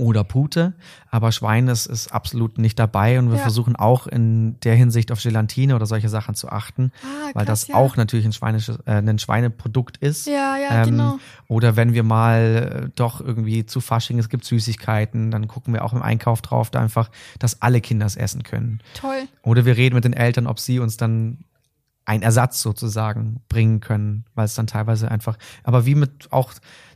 Oder 0.00 0.22
Pute, 0.22 0.74
aber 1.10 1.32
Schwein 1.32 1.66
ist, 1.66 1.86
ist 1.86 2.12
absolut 2.14 2.56
nicht 2.56 2.78
dabei 2.78 3.18
und 3.18 3.30
wir 3.30 3.36
Ja. 3.36 3.42
versuchen 3.42 3.74
auch 3.74 4.06
in 4.06 4.58
der 4.60 4.76
Hinsicht 4.76 5.10
auf 5.10 5.20
Gelatine 5.20 5.74
oder 5.74 5.86
solche 5.86 6.08
Sachen 6.08 6.36
zu 6.36 6.48
achten, 6.50 6.92
Ah, 7.02 7.30
weil 7.34 7.44
krass, 7.44 7.62
das 7.62 7.68
ja. 7.68 7.74
auch 7.74 7.96
natürlich 7.96 8.24
ein, 8.24 8.32
Schweinisches, 8.32 8.78
äh, 8.86 8.92
ein 8.92 9.18
Schweineprodukt 9.18 9.96
ist. 9.96 10.26
Ja, 10.28 10.56
ja, 10.56 10.84
Ähm, 10.84 10.90
genau. 10.90 11.18
Oder 11.48 11.74
wenn 11.74 11.94
wir 11.94 12.04
mal 12.04 12.84
äh, 12.86 12.90
doch 12.94 13.20
irgendwie 13.20 13.66
zu 13.66 13.80
Fasching, 13.80 14.20
es 14.20 14.28
gibt 14.28 14.44
Süßigkeiten, 14.44 15.32
dann 15.32 15.48
gucken 15.48 15.74
wir 15.74 15.84
auch 15.84 15.92
im 15.92 16.02
Einkauf 16.02 16.42
drauf, 16.42 16.70
da 16.70 16.80
einfach, 16.80 17.10
dass 17.40 17.60
alle 17.60 17.80
Kinder 17.80 18.06
es 18.06 18.14
essen 18.14 18.44
können. 18.44 18.80
Toll. 18.94 19.24
Oder 19.42 19.64
wir 19.64 19.76
reden 19.76 19.96
mit 19.96 20.04
den 20.04 20.12
Eltern, 20.12 20.46
ob 20.46 20.60
sie 20.60 20.78
uns 20.78 20.96
dann 20.96 21.38
einen 22.04 22.22
Ersatz 22.22 22.62
sozusagen 22.62 23.42
bringen 23.50 23.80
können, 23.80 24.24
weil 24.34 24.46
es 24.46 24.54
dann 24.54 24.66
teilweise 24.66 25.10
einfach, 25.10 25.36
aber 25.62 25.84
wie 25.84 25.94
mit 25.94 26.28
auch 26.32 26.54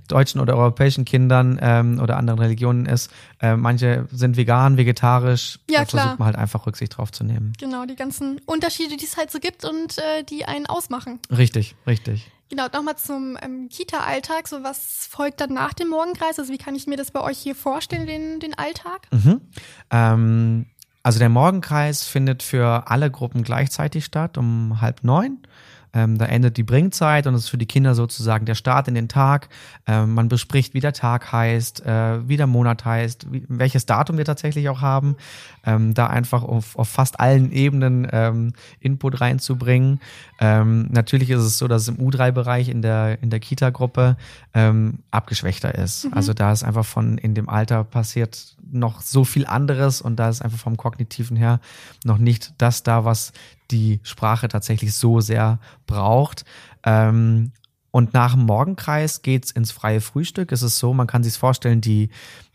deutschen 0.09 0.41
oder 0.41 0.57
europäischen 0.57 1.05
Kindern 1.05 1.59
ähm, 1.63 2.01
oder 2.01 2.17
anderen 2.17 2.39
Religionen 2.41 2.87
ist, 2.87 3.11
äh, 3.41 3.57
manche 3.57 4.07
sind 4.13 4.37
vegan, 4.37 4.77
vegetarisch, 4.77 5.59
Ja, 5.71 5.81
da 5.81 5.85
klar. 5.85 6.03
versucht 6.03 6.19
man 6.19 6.27
halt 6.27 6.37
einfach 6.37 6.67
Rücksicht 6.67 6.97
drauf 6.97 7.13
zu 7.13 7.25
nehmen. 7.25 7.53
Genau, 7.59 7.85
die 7.87 7.97
ganzen 7.97 8.41
Unterschiede, 8.47 8.97
die 8.97 9.05
es 9.05 9.17
halt 9.17 9.31
so 9.31 9.39
gibt 9.39 9.65
und 9.65 9.99
äh, 9.99 10.25
die 10.25 10.45
einen 10.45 10.67
ausmachen. 10.67 11.21
Richtig, 11.31 11.77
richtig. 11.87 12.31
Genau, 12.53 12.67
nochmal 12.71 12.97
zum 12.99 13.39
ähm, 13.41 13.71
Kita-Alltag. 13.71 14.47
So, 14.47 14.63
was 14.63 15.07
folgt 15.11 15.41
dann 15.41 15.55
nach 15.55 15.73
dem 15.73 15.89
Morgenkreis? 15.89 16.39
Also, 16.39 16.53
wie 16.53 16.59
kann 16.59 16.75
ich 16.75 16.87
mir 16.87 16.99
das 16.99 17.11
bei 17.11 17.23
euch 17.23 17.39
hier 17.39 17.55
vorstellen, 17.55 18.07
den, 18.07 18.41
den 18.41 18.53
Alltag? 18.53 19.09
Mhm. 19.11 19.41
Ähm, 19.91 20.67
also 21.03 21.19
der 21.19 21.29
Morgenkreis 21.29 22.05
findet 22.05 22.43
für 22.43 22.91
alle 22.91 23.11
Gruppen 23.11 23.43
gleichzeitig 23.43 24.05
statt, 24.05 24.39
um 24.39 24.81
halb 24.81 25.03
neun. 25.03 25.39
Ähm, 25.95 26.17
da 26.17 26.25
endet 26.25 26.57
die 26.57 26.63
Bringzeit 26.63 27.27
und 27.27 27.35
es 27.35 27.45
ist 27.45 27.49
für 27.51 27.59
die 27.59 27.67
Kinder 27.67 27.95
sozusagen 27.95 28.47
der 28.47 28.55
Start 28.55 28.89
in 28.89 28.95
den 28.95 29.09
Tag. 29.09 29.49
Ähm, 29.87 30.15
man 30.15 30.29
bespricht, 30.29 30.75
wie 30.75 30.81
der 30.81 30.95
Tag 30.95 31.33
heißt, 31.33 31.85
äh, 31.85 32.27
wie 32.27 32.37
der 32.37 32.47
Monat 32.47 32.85
heißt, 32.85 33.31
wie, 33.31 33.45
welches 33.49 33.85
Datum 33.85 34.17
wir 34.17 34.25
tatsächlich 34.25 34.69
auch 34.69 34.81
haben. 34.81 35.17
Ähm, 35.67 35.93
da 35.93 36.07
einfach 36.07 36.43
auf, 36.43 36.77
auf 36.77 36.89
fast 36.89 37.21
allen 37.21 37.53
Ebenen 37.53 38.09
ähm, 38.11 38.55
Input 38.81 39.21
reinzubringen. 39.21 40.01
Ähm, 40.41 40.89
natürlich 40.91 41.31
ist 41.31 41.43
es 41.43 41.59
so, 41.59 41.69
dass 41.69 41.83
es 41.83 41.89
im 41.89 41.97
U3-Bereich 41.99 42.69
in 42.69 42.81
der, 42.81 43.23
in 43.23 43.29
der 43.29 43.41
Kita-Gruppe 43.41 44.17
ähm, 44.55 45.01
abgeschwächter 45.11 45.75
ist. 45.75 46.07
Mhm. 46.07 46.15
Also 46.15 46.33
da 46.33 46.53
ist 46.53 46.63
einfach 46.63 46.87
von 46.87 47.19
in 47.19 47.35
dem 47.35 47.51
Alter 47.51 47.85
passiert 47.85 48.57
noch 48.73 49.01
so 49.01 49.25
viel 49.25 49.47
anderes 49.47 50.01
und 50.01 50.17
da 50.17 50.29
ist 50.29 50.43
einfach 50.43 50.59
vom 50.59 50.77
Kognitiven 50.77 51.37
her 51.37 51.61
noch 52.05 52.19
nicht 52.19 52.55
das 52.59 52.83
da, 52.83 53.05
was 53.05 53.33
die 53.71 54.01
Sprache 54.03 54.49
tatsächlich 54.49 54.95
so 54.95 55.21
sehr 55.21 55.59
braucht. 55.87 56.45
Ähm, 56.85 57.53
und 57.91 58.15
nach 58.15 58.33
dem 58.35 58.47
Morgenkreis 58.47 59.21
geht's 59.23 59.51
ins 59.51 59.71
freie 59.71 60.01
Frühstück. 60.01 60.51
Es 60.51 60.63
ist 60.63 60.79
so, 60.79 60.95
man 60.95 61.07
kann 61.07 61.23
sich 61.23 61.37
vorstellen, 61.37 61.83
die 61.83 62.09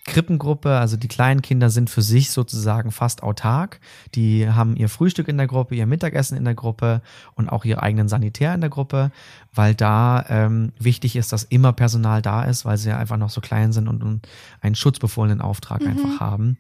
Krippengruppe, 0.08 0.78
also 0.78 0.98
die 0.98 1.08
kleinen 1.08 1.42
Kinder 1.42 1.70
sind 1.70 1.90
für 1.90 2.02
sich 2.02 2.32
sozusagen 2.32 2.92
fast 2.92 3.22
autark. 3.22 3.80
Die 4.16 4.50
haben 4.50 4.76
ihr 4.76 4.90
Frühstück 4.90 5.28
in 5.28 5.38
der 5.38 5.48
Gruppe, 5.48 5.76
ihr 5.76 5.86
Mittagessen 5.86 6.38
in 6.38 6.46
der 6.46 6.56
Gruppe 6.56 7.02
und 7.36 7.50
auch 7.50 7.66
ihren 7.66 7.80
eigenen 7.80 8.08
Sanitär 8.08 8.56
in 8.56 8.62
der 8.62 8.70
Gruppe, 8.70 9.12
weil 9.54 9.76
da 9.76 10.26
ähm, 10.30 10.72
wichtig 10.80 11.16
ist, 11.16 11.34
dass 11.34 11.44
immer 11.44 11.74
Personal 11.74 12.22
da 12.22 12.44
ist, 12.44 12.66
weil 12.66 12.78
sie 12.78 12.90
ja 12.90 12.98
einfach 12.98 13.18
noch 13.18 13.30
so 13.30 13.42
klein 13.42 13.74
sind 13.74 13.88
und, 13.88 14.02
und 14.02 14.28
einen 14.62 14.76
schutzbefohlenen 14.76 15.42
Auftrag 15.42 15.86
einfach 15.86 16.20
haben. 16.20 16.58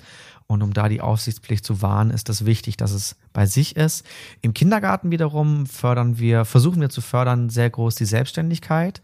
Und 0.48 0.62
um 0.62 0.74
da 0.74 0.88
die 0.88 1.01
Aufsichtspflicht 1.01 1.66
zu 1.66 1.82
wahren, 1.82 2.10
ist 2.10 2.30
es 2.30 2.46
wichtig, 2.46 2.77
dass 2.77 2.92
es 2.92 3.18
bei 3.34 3.46
sich 3.46 3.75
ist. 3.75 4.06
Im 4.42 4.54
Kindergarten 4.54 5.12
wiederum 5.12 5.66
fördern 5.66 6.20
wir, 6.20 6.46
versuchen 6.46 6.80
wir 6.80 6.89
zu 6.89 7.01
fördern 7.01 7.50
sehr 7.50 7.70
groß 7.70 7.96
die 7.96 8.06
Selbstständigkeit. 8.06 9.01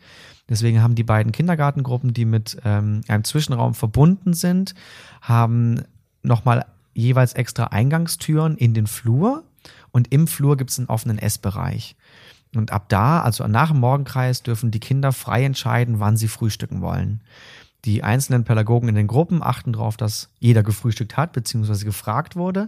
Deswegen 0.53 0.83
haben 0.83 0.93
die 0.93 1.03
beiden 1.03 1.31
Kindergartengruppen, 1.31 2.13
die 2.13 2.25
mit 2.25 2.59
ähm, 2.63 3.01
einem 3.07 3.23
Zwischenraum 3.23 3.73
verbunden 3.73 4.35
sind, 4.35 4.75
haben 5.19 5.81
nochmal 6.21 6.67
jeweils 6.93 7.33
extra 7.33 7.63
Eingangstüren 7.65 8.55
in 8.55 8.75
den 8.75 8.85
Flur 8.85 9.45
und 9.91 10.13
im 10.13 10.27
Flur 10.27 10.55
gibt 10.55 10.69
es 10.69 10.77
einen 10.77 10.89
offenen 10.89 11.17
Essbereich. 11.17 11.95
Und 12.55 12.71
ab 12.71 12.87
da, 12.89 13.21
also 13.21 13.47
nach 13.47 13.71
dem 13.71 13.79
Morgenkreis, 13.79 14.43
dürfen 14.43 14.69
die 14.69 14.79
Kinder 14.79 15.11
frei 15.11 15.43
entscheiden, 15.43 15.99
wann 15.99 16.17
sie 16.17 16.27
frühstücken 16.27 16.81
wollen. 16.81 17.21
Die 17.85 18.01
einzelnen 18.01 18.45
Pädagogen 18.45 18.87
in 18.87 18.95
den 18.95 19.07
Gruppen 19.07 19.43
achten 19.43 19.73
darauf, 19.73 19.97
dass 19.97 20.29
jeder 20.39 20.63
gefrühstückt 20.63 21.17
hat, 21.17 21.33
beziehungsweise 21.33 21.83
gefragt 21.83 22.37
wurde. 22.37 22.65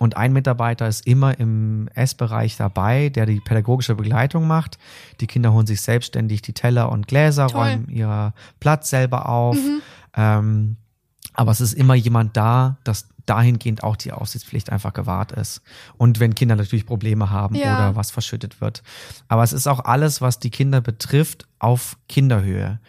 Und 0.00 0.16
ein 0.16 0.32
Mitarbeiter 0.32 0.88
ist 0.88 1.06
immer 1.06 1.38
im 1.38 1.88
Essbereich 1.94 2.56
dabei, 2.56 3.08
der 3.08 3.24
die 3.26 3.38
pädagogische 3.40 3.94
Begleitung 3.94 4.48
macht. 4.48 4.78
Die 5.20 5.28
Kinder 5.28 5.52
holen 5.52 5.66
sich 5.68 5.80
selbstständig 5.82 6.42
die 6.42 6.54
Teller 6.54 6.90
und 6.90 7.06
Gläser, 7.06 7.46
Toll. 7.46 7.60
räumen 7.60 7.88
ihr 7.88 8.32
Platz 8.58 8.90
selber 8.90 9.28
auf. 9.28 9.56
Ähm, 10.16 10.76
aber 11.34 11.52
es 11.52 11.60
ist 11.60 11.74
immer 11.74 11.94
jemand 11.94 12.36
da, 12.36 12.78
dass 12.82 13.06
dahingehend 13.26 13.84
auch 13.84 13.94
die 13.94 14.10
Aufsichtspflicht 14.10 14.72
einfach 14.72 14.92
gewahrt 14.92 15.32
ist. 15.32 15.60
Und 15.98 16.18
wenn 16.18 16.34
Kinder 16.34 16.56
natürlich 16.56 16.86
Probleme 16.86 17.30
haben 17.30 17.54
Ja. 17.54 17.76
oder 17.76 17.96
was 17.96 18.10
verschüttet 18.10 18.60
wird. 18.60 18.82
Aber 19.28 19.42
es 19.44 19.52
ist 19.52 19.68
auch 19.68 19.84
alles, 19.84 20.20
was 20.20 20.40
die 20.40 20.50
Kinder 20.50 20.80
betrifft, 20.80 21.46
auf 21.60 21.96
Kinderhöhe. 22.08 22.80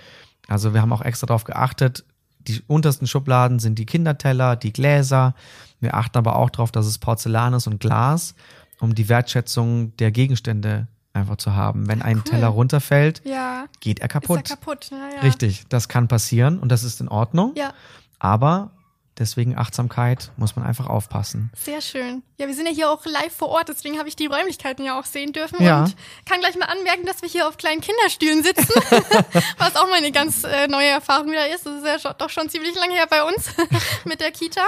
Also 0.50 0.74
wir 0.74 0.82
haben 0.82 0.92
auch 0.94 1.02
extra 1.02 1.28
darauf 1.28 1.44
geachtet, 1.44 2.04
die 2.40 2.62
untersten 2.68 3.06
Schubladen 3.08 3.60
sind 3.60 3.78
die 3.80 3.86
Kinderteller, 3.86 4.56
die 4.56 4.74
Gläser. 4.74 5.36
Wir 5.80 5.94
achten 5.96 6.18
aber 6.18 6.36
auch 6.36 6.50
darauf, 6.50 6.72
dass 6.72 6.86
es 6.86 6.98
Porzellan 6.98 7.54
ist 7.54 7.68
und 7.68 7.80
Glas, 7.80 8.34
um 8.80 8.96
die 8.96 9.08
Wertschätzung 9.10 9.96
der 9.98 10.12
Gegenstände 10.12 10.88
einfach 11.14 11.36
zu 11.38 11.54
haben. 11.56 11.88
Wenn 11.88 12.02
ein 12.02 12.18
Cool. 12.18 12.24
Teller 12.24 12.48
runterfällt, 12.48 13.22
Ja. 13.26 13.66
geht 13.82 14.00
er 14.00 14.06
Ist 14.06 14.12
kaputt. 14.14 14.38
er 14.38 14.44
kaputt. 14.56 14.90
Ja, 14.92 14.98
ja. 15.16 15.22
Richtig, 15.22 15.66
das 15.70 15.88
kann 15.90 16.08
passieren 16.08 16.60
und 16.60 16.70
das 16.72 16.84
ist 16.84 17.02
in 17.02 17.08
Ordnung. 17.10 17.54
Ja, 17.58 17.74
Aber 18.20 18.72
deswegen 19.20 19.58
Achtsamkeit 19.58 20.32
muss 20.38 20.56
man 20.56 20.66
einfach 20.66 20.88
aufpassen. 20.88 21.52
sehr 21.56 21.82
schön. 21.82 22.24
Ja, 22.38 22.48
wir 22.48 22.56
sind 22.56 22.66
ja 22.68 22.72
hier 22.72 22.90
auch 22.90 23.06
live 23.06 23.36
vor 23.36 23.50
Ort, 23.50 23.70
deswegen 23.70 24.00
habe 24.00 24.08
ich 24.10 24.16
die 24.16 24.26
Räumlichkeiten 24.28 24.84
ja 24.86 24.98
auch 25.00 25.06
sehen 25.06 25.34
dürfen 25.34 25.62
Ja. 25.64 25.84
und 25.84 25.96
kann 26.26 26.40
gleich 26.40 26.56
mal 26.58 26.66
anmerken, 26.66 27.06
dass 27.06 27.22
wir 27.22 27.30
hier 27.30 27.48
auf 27.48 27.58
kleinen 27.58 27.82
Kinderstühlen 27.82 28.44
sitzen, 28.44 28.68
was 29.58 29.76
auch 29.76 29.88
mal 29.88 29.96
eine 29.98 30.12
ganz 30.12 30.44
äh, 30.44 30.68
neue 30.68 30.88
Erfahrung 30.88 31.30
wieder 31.32 31.54
ist. 31.54 31.66
Das 31.66 31.76
ist 31.80 31.86
ja 31.86 32.00
schon, 32.00 32.14
doch 32.18 32.30
schon 32.30 32.50
ziemlich 32.50 32.76
lange 32.76 32.94
her 32.94 33.08
bei 33.10 33.24
uns 33.24 33.50
mit 34.06 34.22
der 34.22 34.32
Kita. 34.32 34.66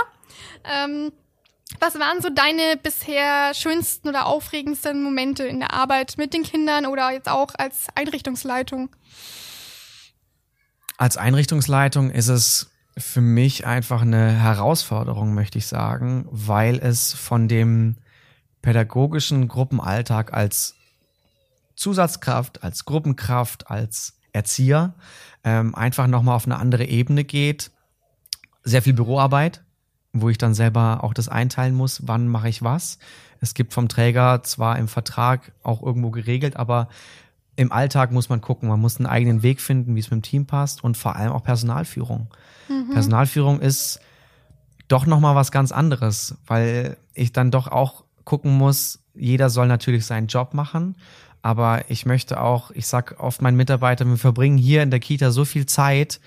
Ähm, 0.66 1.12
was 1.80 1.98
waren 1.98 2.22
so 2.22 2.30
deine 2.30 2.76
bisher 2.76 3.54
schönsten 3.54 4.10
oder 4.10 4.26
aufregendsten 4.26 5.02
Momente 5.02 5.46
in 5.46 5.62
der 5.62 5.74
Arbeit 5.74 6.16
mit 6.18 6.34
den 6.34 6.44
Kindern 6.44 6.86
oder 6.86 7.12
jetzt 7.12 7.30
auch 7.30 7.56
als 7.58 7.88
Einrichtungsleitung? 7.96 8.90
Als 10.98 11.18
Einrichtungsleitung 11.18 12.12
ist 12.12 12.28
es 12.28 12.71
für 12.98 13.22
mich 13.22 13.66
einfach 13.66 14.02
eine 14.02 14.32
Herausforderung, 14.32 15.34
möchte 15.34 15.58
ich 15.58 15.68
sagen, 15.68 16.28
weil 16.30 16.80
es 16.80 17.14
von 17.14 17.48
dem 17.48 17.96
pädagogischen 18.62 19.48
Gruppenalltag 19.48 20.34
als 20.34 20.76
Zusatzkraft, 21.76 22.64
als 22.64 22.86
Gruppenkraft, 22.86 23.70
als 23.70 24.14
Erzieher 24.34 24.94
ähm, 25.44 25.74
einfach 25.76 26.08
nochmal 26.08 26.36
auf 26.36 26.46
eine 26.46 26.58
andere 26.58 26.86
Ebene 26.86 27.24
geht. 27.24 27.72
Sehr 28.64 28.82
viel 28.82 28.94
Büroarbeit, 28.94 29.64
wo 30.14 30.30
ich 30.30 30.38
dann 30.38 30.54
selber 30.54 31.04
auch 31.04 31.14
das 31.14 31.30
einteilen 31.30 31.74
muss, 31.74 32.08
wann 32.08 32.28
mache 32.28 32.50
ich 32.50 32.62
was. 32.62 33.00
Es 33.40 33.56
gibt 33.56 33.74
vom 33.74 33.88
Träger 33.88 34.44
zwar 34.44 34.78
im 34.78 34.88
Vertrag 34.88 35.54
auch 35.64 35.82
irgendwo 35.82 36.12
geregelt, 36.12 36.56
aber 36.58 36.90
im 37.56 37.72
Alltag 37.72 38.12
muss 38.12 38.30
man 38.30 38.42
gucken, 38.42 38.70
man 38.70 38.80
muss 38.80 38.98
einen 38.98 39.08
eigenen 39.08 39.44
Weg 39.44 39.62
finden, 39.62 39.96
wie 39.96 40.00
es 40.00 40.10
mit 40.10 40.20
dem 40.20 40.24
Team 40.24 40.46
passt 40.46 40.84
und 40.84 40.98
vor 40.98 41.16
allem 41.16 41.32
auch 41.32 41.44
Personalführung. 41.44 42.28
Personalführung 42.94 43.60
ist 43.60 44.00
doch 44.88 45.06
noch 45.06 45.20
mal 45.20 45.36
was 45.36 45.52
ganz 45.52 45.72
anderes, 45.72 46.36
weil 46.48 46.98
ich 47.14 47.32
dann 47.34 47.52
doch 47.52 47.68
auch 47.68 48.04
gucken 48.24 48.58
muss, 48.58 49.00
jeder 49.14 49.50
soll 49.50 49.68
natürlich 49.68 50.06
seinen 50.06 50.28
Job 50.28 50.54
machen, 50.54 50.96
aber 51.42 51.90
ich 51.90 52.06
möchte 52.06 52.40
auch, 52.40 52.72
ich 52.72 52.88
sag 52.88 53.20
oft 53.20 53.42
meinen 53.42 53.58
Mitarbeitern, 53.58 54.10
wir 54.10 54.18
verbringen 54.18 54.58
hier 54.58 54.84
in 54.84 54.92
der 54.92 55.00
Kita 55.00 55.32
so 55.32 55.44
viel 55.44 55.66
Zeit, 55.66 56.20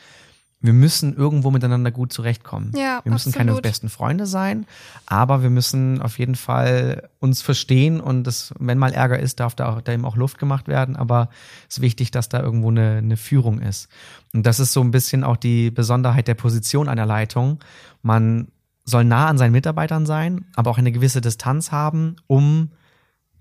wir 0.64 0.73
müssen 0.73 1.14
irgendwo 1.14 1.50
miteinander 1.50 1.90
gut 1.90 2.11
zurechtkommen. 2.11 2.73
Ja, 2.75 3.00
wir 3.04 3.12
müssen 3.12 3.33
keine 3.33 3.50
absolut. 3.50 3.64
besten 3.64 3.90
Freunde 3.90 4.25
sein, 4.25 4.64
aber 5.04 5.42
wir 5.42 5.50
müssen 5.50 6.00
auf 6.00 6.18
jeden 6.18 6.37
Fall 6.37 7.11
uns 7.21 7.42
verstehen 7.42 8.00
und 8.00 8.25
das, 8.25 8.54
wenn 8.59 8.78
mal 8.78 8.94
Ärger 8.94 9.18
ist, 9.18 9.40
darf 9.40 9.54
da, 9.54 9.68
auch, 9.68 9.83
da 9.83 9.92
eben 9.92 10.06
auch 10.06 10.16
Luft 10.16 10.38
gemacht 10.38 10.66
werden, 10.66 10.97
aber 10.97 11.28
es 11.68 11.76
ist 11.76 11.83
wichtig, 11.83 12.12
dass 12.12 12.30
da 12.30 12.40
irgendwo 12.40 12.71
eine, 12.71 12.97
eine 12.97 13.18
Führung 13.18 13.61
ist. 13.61 13.88
Und 14.33 14.47
das 14.47 14.59
ist 14.59 14.73
so 14.73 14.80
ein 14.80 14.90
bisschen 14.90 15.23
auch 15.23 15.37
die 15.37 15.71
Besonderheit 15.71 16.28
der 16.28 16.35
Position 16.35 16.88
einer 16.88 17.04
Leitung. 17.04 17.59
Man 18.00 18.49
soll 18.87 19.04
nah 19.04 19.26
an 19.26 19.37
seinen 19.37 19.52
Mitarbeitern 19.52 20.06
sein, 20.06 20.47
aber 20.56 20.71
auch 20.71 20.78
eine 20.78 20.92
gewisse 20.92 21.21
Distanz 21.21 21.73
haben, 21.73 22.16
um 22.26 22.71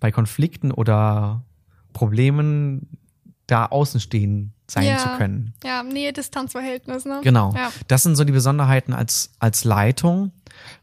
bei 0.02 0.12
Konflikten 0.12 0.72
oder 0.72 1.46
Problemen 1.94 3.00
da 3.48 3.66
außen 3.68 4.02
stehen 4.02 4.52
sein 4.74 4.86
Ja. 4.86 4.98
zu 4.98 5.08
können. 5.18 5.54
Ja, 5.64 5.84
Nähe-Distanz-Verhältnis, 5.84 7.06
ne? 7.06 7.22
Genau. 7.24 7.54
Ja. 7.56 7.72
Das 7.88 8.04
sind 8.04 8.16
so 8.16 8.24
die 8.24 8.32
Besonderheiten 8.34 8.94
als, 8.94 9.32
als 9.40 9.64
Leitung. 9.64 10.32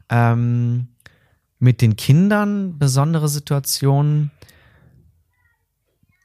Ähm, 0.09 0.87
mit 1.59 1.81
den 1.81 1.95
Kindern 1.95 2.79
besondere 2.79 3.29
Situationen. 3.29 4.31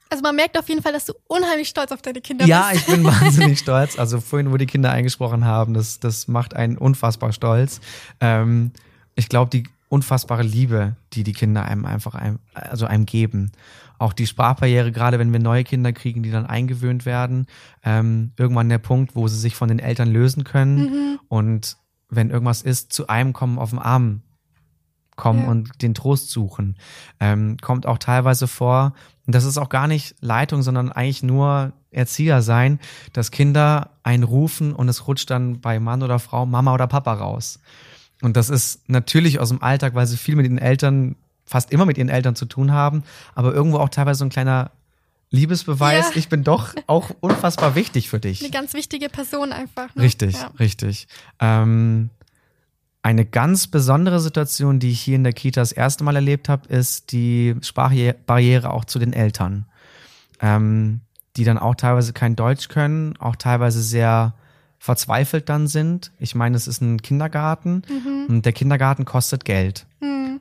Also 0.09 0.23
man 0.23 0.35
merkt 0.35 0.57
auf 0.57 0.67
jeden 0.69 0.81
Fall, 0.81 0.93
dass 0.93 1.05
du 1.05 1.13
unheimlich 1.27 1.67
stolz 1.67 1.91
auf 1.91 2.01
deine 2.01 2.21
Kinder 2.21 2.45
Ja, 2.45 2.69
bist. 2.71 2.87
ich 2.87 2.93
bin 2.93 3.03
wahnsinnig 3.05 3.59
stolz. 3.59 3.99
Also 3.99 4.19
vorhin, 4.21 4.51
wo 4.51 4.57
die 4.57 4.65
Kinder 4.65 4.89
eingesprochen 4.91 5.45
haben, 5.45 5.73
das, 5.73 5.99
das 5.99 6.27
macht 6.27 6.55
einen 6.55 6.77
unfassbar 6.77 7.33
stolz. 7.33 7.81
Ähm, 8.21 8.71
ich 9.15 9.29
glaube, 9.29 9.49
die 9.51 9.67
unfassbare 9.89 10.43
Liebe, 10.43 10.95
die 11.13 11.23
die 11.23 11.33
Kinder 11.33 11.63
einem 11.65 11.85
einfach 11.85 12.15
einem, 12.15 12.39
also 12.53 12.85
einem 12.85 13.05
geben. 13.05 13.51
Auch 13.99 14.13
die 14.13 14.27
Sprachbarriere, 14.27 14.91
gerade 14.91 15.17
wenn 15.17 15.31
wir 15.31 15.39
neue 15.39 15.63
Kinder 15.63 15.93
kriegen, 15.93 16.23
die 16.23 16.31
dann 16.31 16.45
eingewöhnt 16.45 17.05
werden, 17.05 17.47
ähm, 17.83 18.31
irgendwann 18.37 18.69
der 18.69 18.77
Punkt, 18.79 19.15
wo 19.15 19.27
sie 19.27 19.39
sich 19.39 19.55
von 19.55 19.69
den 19.69 19.79
Eltern 19.79 20.11
lösen 20.11 20.43
können 20.43 21.19
und 21.29 21.77
wenn 22.09 22.29
irgendwas 22.29 22.61
ist, 22.61 22.93
zu 22.93 23.07
einem 23.07 23.33
kommen 23.33 23.57
auf 23.59 23.71
den 23.71 23.79
Arm 23.79 24.21
kommen 25.15 25.41
Ja. 25.41 25.47
und 25.47 25.81
den 25.81 25.93
Trost 25.95 26.29
suchen. 26.29 26.77
Ähm, 27.19 27.57
kommt 27.59 27.85
auch 27.87 27.97
teilweise 27.97 28.47
vor, 28.47 28.93
und 29.25 29.33
das 29.33 29.45
ist 29.45 29.57
auch 29.57 29.69
gar 29.69 29.87
nicht 29.87 30.15
Leitung, 30.21 30.61
sondern 30.61 30.91
eigentlich 30.91 31.23
nur 31.23 31.73
Erzieher 31.91 32.41
sein, 32.43 32.79
dass 33.13 33.31
Kinder 33.31 33.89
einen 34.03 34.23
rufen 34.23 34.73
und 34.73 34.87
es 34.89 35.07
rutscht 35.07 35.29
dann 35.31 35.59
bei 35.59 35.79
Mann 35.79 36.03
oder 36.03 36.19
Frau 36.19 36.45
Mama 36.45 36.73
oder 36.73 36.85
Papa 36.87 37.13
raus. 37.13 37.59
Und 38.21 38.35
das 38.37 38.49
ist 38.49 38.87
natürlich 38.89 39.39
aus 39.39 39.49
dem 39.49 39.61
Alltag, 39.61 39.93
weil 39.95 40.07
sie 40.07 40.17
viel 40.17 40.35
mit 40.35 40.45
den 40.45 40.57
Eltern, 40.57 41.15
fast 41.45 41.71
immer 41.71 41.85
mit 41.85 41.97
ihren 41.97 42.09
Eltern 42.09 42.35
zu 42.35 42.45
tun 42.45 42.71
haben, 42.71 43.03
aber 43.35 43.53
irgendwo 43.53 43.77
auch 43.77 43.89
teilweise 43.89 44.19
so 44.19 44.25
ein 44.25 44.29
kleiner 44.29 44.71
Liebesbeweis. 45.29 46.09
Ja. 46.09 46.15
Ich 46.15 46.29
bin 46.29 46.43
doch 46.43 46.73
auch 46.87 47.11
unfassbar 47.19 47.75
wichtig 47.75 48.09
für 48.09 48.19
dich. 48.19 48.41
Eine 48.41 48.51
ganz 48.51 48.73
wichtige 48.73 49.09
Person 49.09 49.51
einfach. 49.51 49.93
Ne? 49.95 50.03
Richtig, 50.03 50.35
Ja. 50.35 50.51
richtig. 50.59 51.07
Ähm, 51.39 52.09
eine 53.03 53.25
ganz 53.25 53.67
besondere 53.67 54.19
Situation, 54.19 54.79
die 54.79 54.91
ich 54.91 54.99
hier 55.01 55.15
in 55.15 55.23
der 55.23 55.33
Kita 55.33 55.61
das 55.61 55.71
erste 55.71 56.03
Mal 56.03 56.15
erlebt 56.15 56.49
habe, 56.49 56.67
ist 56.69 57.11
die 57.11 57.55
Sprachbarriere 57.61 58.71
auch 58.71 58.85
zu 58.85 58.99
den 58.99 59.13
Eltern. 59.13 59.65
ähm, 60.39 61.01
die 61.35 61.43
dann 61.43 61.57
auch 61.59 61.75
teilweise 61.75 62.13
kein 62.13 62.35
Deutsch 62.35 62.67
können, 62.67 63.15
auch 63.17 63.35
teilweise 63.35 63.81
sehr 63.81 64.33
verzweifelt 64.79 65.49
dann 65.49 65.67
sind. 65.67 66.11
Ich 66.19 66.35
meine, 66.35 66.55
es 66.55 66.67
ist 66.67 66.81
ein 66.81 67.01
Kindergarten 67.01 67.81
und 68.29 68.45
der 68.45 68.53
Kindergarten 68.53 69.05
kostet 69.05 69.45
Geld. 69.45 69.85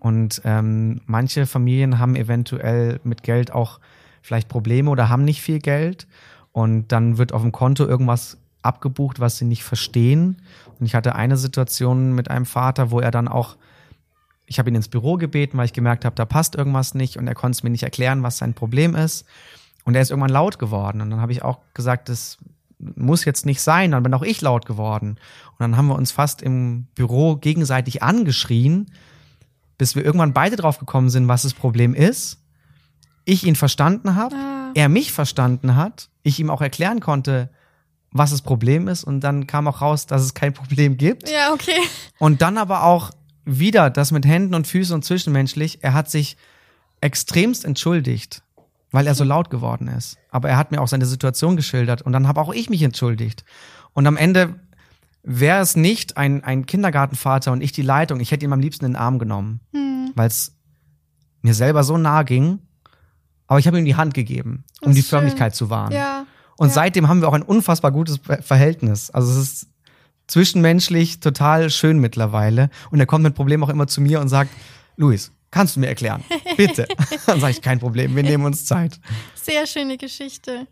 Und 0.01 0.43
ähm, 0.45 1.01
manche 1.07 1.47
Familien 1.47 1.99
haben 1.99 2.17
eventuell 2.17 3.01
mit 3.03 3.23
Geld 3.23 3.53
auch 3.53 3.81
vielleicht 4.23 4.49
Probleme 4.49 4.91
oder 4.91 5.09
haben 5.09 5.25
nicht 5.25 5.41
viel 5.41 5.59
Geld. 5.59 6.07
Und 6.53 6.89
dann 6.93 7.19
wird 7.19 7.33
auf 7.33 7.43
dem 7.43 7.53
Konto 7.53 7.87
irgendwas 7.87 8.39
abgebucht, 8.63 9.21
was 9.21 9.39
sie 9.39 9.45
nicht 9.45 9.63
verstehen. 9.63 10.43
Und 10.79 10.87
ich 10.87 10.95
hatte 10.95 11.15
eine 11.15 11.37
Situation 11.37 12.15
mit 12.15 12.31
einem 12.31 12.47
Vater, 12.47 12.91
wo 12.91 13.01
er 13.01 13.11
dann 13.11 13.29
auch, 13.29 13.57
ich 14.47 14.59
habe 14.59 14.69
ihn 14.71 14.75
ins 14.75 14.89
Büro 14.89 15.17
gebeten, 15.17 15.57
weil 15.59 15.67
ich 15.67 15.73
gemerkt 15.73 16.05
habe, 16.05 16.17
da 16.17 16.25
passt 16.25 16.55
irgendwas 16.55 16.95
nicht 16.95 17.17
und 17.17 17.27
er 17.27 17.35
konnte 17.35 17.57
es 17.57 17.63
mir 17.63 17.71
nicht 17.71 17.83
erklären, 17.83 18.23
was 18.23 18.39
sein 18.39 18.55
Problem 18.55 18.95
ist. 18.95 19.25
Und 19.85 19.95
er 19.95 20.03
ist 20.03 20.11
irgendwann 20.11 20.31
laut 20.31 20.59
geworden. 20.59 21.01
Und 21.01 21.11
dann 21.11 21.21
habe 21.21 21.33
ich 21.33 21.43
auch 21.43 21.61
gesagt, 21.73 22.09
das 22.09 22.39
muss 22.79 23.25
jetzt 23.25 23.47
nicht 23.47 23.61
sein. 23.61 23.93
Dann 23.93 24.03
bin 24.03 24.15
auch 24.15 24.23
ich 24.23 24.41
laut 24.41 24.67
geworden. 24.67 25.11
Und 25.53 25.61
dann 25.61 25.77
haben 25.77 25.87
wir 25.89 25.95
uns 25.95 26.13
fast 26.13 26.43
im 26.43 26.87
Büro 26.95 27.37
gegenseitig 27.37 28.03
angeschrien, 28.03 28.91
bis 29.79 29.95
wir 29.95 30.05
irgendwann 30.05 30.33
beide 30.33 30.57
drauf 30.57 30.79
gekommen 30.79 31.11
sind, 31.11 31.29
was 31.29 31.43
das 31.43 31.55
Problem 31.55 31.95
ist. 31.95 32.43
Ich 33.25 33.45
ihn 33.45 33.57
verstanden 33.57 34.15
habe, 34.15 34.35
Ah. 34.37 34.71
er 34.75 34.89
mich 34.89 35.13
verstanden 35.13 35.77
hat, 35.77 36.09
ich 36.23 36.39
ihm 36.39 36.51
auch 36.51 36.61
erklären 36.61 37.01
konnte, 37.01 37.51
was 38.13 38.31
das 38.31 38.41
Problem 38.43 38.89
ist. 38.89 39.05
Und 39.05 39.21
dann 39.21 39.47
kam 39.47 39.67
auch 39.69 39.81
raus, 39.83 40.07
dass 40.07 40.23
es 40.23 40.35
kein 40.35 40.53
Problem 40.55 40.97
gibt. 40.97 41.29
Ja, 41.29 41.53
okay. 41.53 41.81
Und 42.19 42.41
dann 42.43 42.57
aber 42.59 42.85
auch 42.85 43.11
wieder 43.45 43.91
das 43.91 44.11
mit 44.13 44.27
Händen 44.27 44.55
und 44.55 44.67
Füßen 44.67 44.95
und 44.95 45.05
zwischenmenschlich. 45.05 45.83
Er 45.83 45.95
hat 45.95 46.11
sich 46.11 46.37
extremst 47.01 47.65
entschuldigt, 47.65 48.43
weil 48.93 49.07
er 49.07 49.15
so 49.15 49.25
laut 49.25 49.51
geworden 49.51 49.89
ist. 49.89 50.17
Aber 50.31 50.49
er 50.49 50.57
hat 50.57 50.71
mir 50.71 50.81
auch 50.81 50.89
seine 50.89 51.07
Situation 51.07 51.57
geschildert 51.57 52.03
und 52.03 52.13
dann 52.13 52.29
habe 52.29 52.41
auch 52.41 52.53
ich 52.53 52.71
mich 52.71 52.83
entschuldigt. 52.83 53.45
Und 53.93 54.07
am 54.07 54.17
Ende 54.17 54.61
wäre 55.23 55.61
es 55.61 55.75
nicht 55.77 56.17
ein, 56.17 56.45
ein 56.45 56.67
Kindergartenvater 56.67 57.51
und 57.53 57.61
ich 57.63 57.73
die 57.73 57.83
Leitung, 57.83 58.21
ich 58.21 58.31
hätte 58.31 58.45
ihn 58.45 58.53
am 58.53 58.61
liebsten 58.61 58.85
in 58.85 58.93
den 58.93 58.97
Arm 58.97 59.19
genommen, 59.19 59.61
weil 60.15 60.29
es 60.29 60.57
mir 61.43 61.55
selber 61.55 61.83
so 61.85 61.97
nahe 61.99 62.25
ging. 62.25 62.61
Aber 63.49 63.59
ich 63.59 63.67
habe 63.67 63.79
ihm 63.79 63.85
die 63.85 63.95
Hand 63.97 64.15
gegeben, 64.15 64.65
um 64.83 64.93
die 64.93 65.03
schön. 65.03 65.09
Förmlichkeit 65.11 65.55
zu 65.55 65.71
wahren. 65.71 65.93
Ja. 65.93 66.27
Und 66.57 66.69
Ja. 66.69 66.75
seitdem 66.75 67.09
haben 67.09 67.21
wir 67.21 67.29
auch 67.29 67.33
ein 67.35 67.43
unfassbar 67.43 67.93
gutes 67.93 68.19
Ver- 68.19 68.43
Verhältnis. 68.43 69.11
Also 69.11 69.31
es 69.31 69.37
ist 69.37 69.67
zwischenmenschlich 70.27 71.21
total 71.21 71.71
schön 71.71 71.99
mittlerweile. 72.01 72.71
Und 72.91 72.99
er 73.01 73.07
kommt 73.07 73.23
mit 73.23 73.35
Problemen 73.35 73.63
auch 73.63 73.69
immer 73.69 73.87
zu 73.87 74.01
mir 74.01 74.21
und 74.21 74.29
sagt, 74.29 74.51
Luis, 74.97 75.31
kannst 75.57 75.75
du 75.75 75.81
mir 75.81 75.89
erklären? 75.89 76.23
Bitte. 76.57 76.87
Dann 77.27 77.41
sage 77.41 77.53
ich, 77.53 77.63
kein 77.63 77.79
Problem, 77.79 78.15
wir 78.15 78.23
nehmen 78.23 78.45
uns 78.45 78.67
Zeit. 78.67 79.01
Sehr 79.35 79.67
schöne 79.67 79.97
Geschichte. 79.97 80.67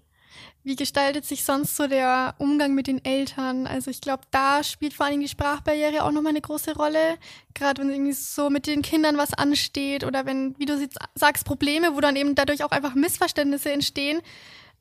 Wie 0.62 0.76
gestaltet 0.76 1.24
sich 1.24 1.44
sonst 1.44 1.76
so 1.76 1.86
der 1.86 2.34
Umgang 2.38 2.74
mit 2.74 2.86
den 2.86 3.02
Eltern? 3.04 3.66
Also 3.66 3.90
ich 3.90 4.00
glaube, 4.00 4.24
da 4.30 4.62
spielt 4.62 4.94
vor 4.94 5.06
allem 5.06 5.20
die 5.20 5.28
Sprachbarriere 5.28 6.04
auch 6.04 6.10
nochmal 6.10 6.30
eine 6.30 6.40
große 6.40 6.74
Rolle. 6.74 7.16
Gerade 7.54 7.82
wenn 7.82 7.90
irgendwie 7.90 8.12
so 8.12 8.50
mit 8.50 8.66
den 8.66 8.82
Kindern 8.82 9.16
was 9.16 9.34
ansteht 9.34 10.04
oder 10.04 10.26
wenn, 10.26 10.54
wie 10.58 10.66
du 10.66 10.74
jetzt 10.78 10.98
sagst, 11.14 11.44
Probleme, 11.44 11.94
wo 11.94 12.00
dann 12.00 12.16
eben 12.16 12.34
dadurch 12.34 12.62
auch 12.62 12.70
einfach 12.70 12.94
Missverständnisse 12.94 13.72
entstehen. 13.72 14.20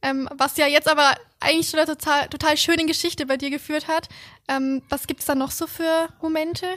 Ähm, 0.02 0.28
was 0.36 0.58
ja 0.58 0.68
jetzt 0.68 0.90
aber 0.90 1.16
eigentlich 1.40 1.70
schon 1.70 1.80
eine 1.80 1.88
total, 1.88 2.28
total 2.28 2.58
schöne 2.58 2.86
Geschichte 2.86 3.26
bei 3.26 3.38
dir 3.38 3.50
geführt 3.50 3.88
hat. 3.88 4.10
Ähm, 4.50 4.82
was 4.90 5.08
gibt's 5.08 5.26
da 5.26 5.36
noch 5.36 5.52
so 5.52 5.68
für 5.68 6.10
Momente? 6.22 6.68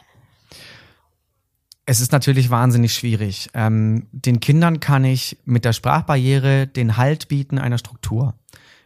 Es 1.88 2.00
ist 2.00 2.10
natürlich 2.10 2.50
wahnsinnig 2.50 2.92
schwierig. 2.94 3.48
Ähm, 3.54 4.06
den 4.10 4.40
Kindern 4.40 4.80
kann 4.80 5.04
ich 5.04 5.38
mit 5.44 5.64
der 5.64 5.72
Sprachbarriere 5.72 6.66
den 6.66 6.96
Halt 6.96 7.28
bieten 7.28 7.58
einer 7.58 7.78
Struktur. 7.78 8.34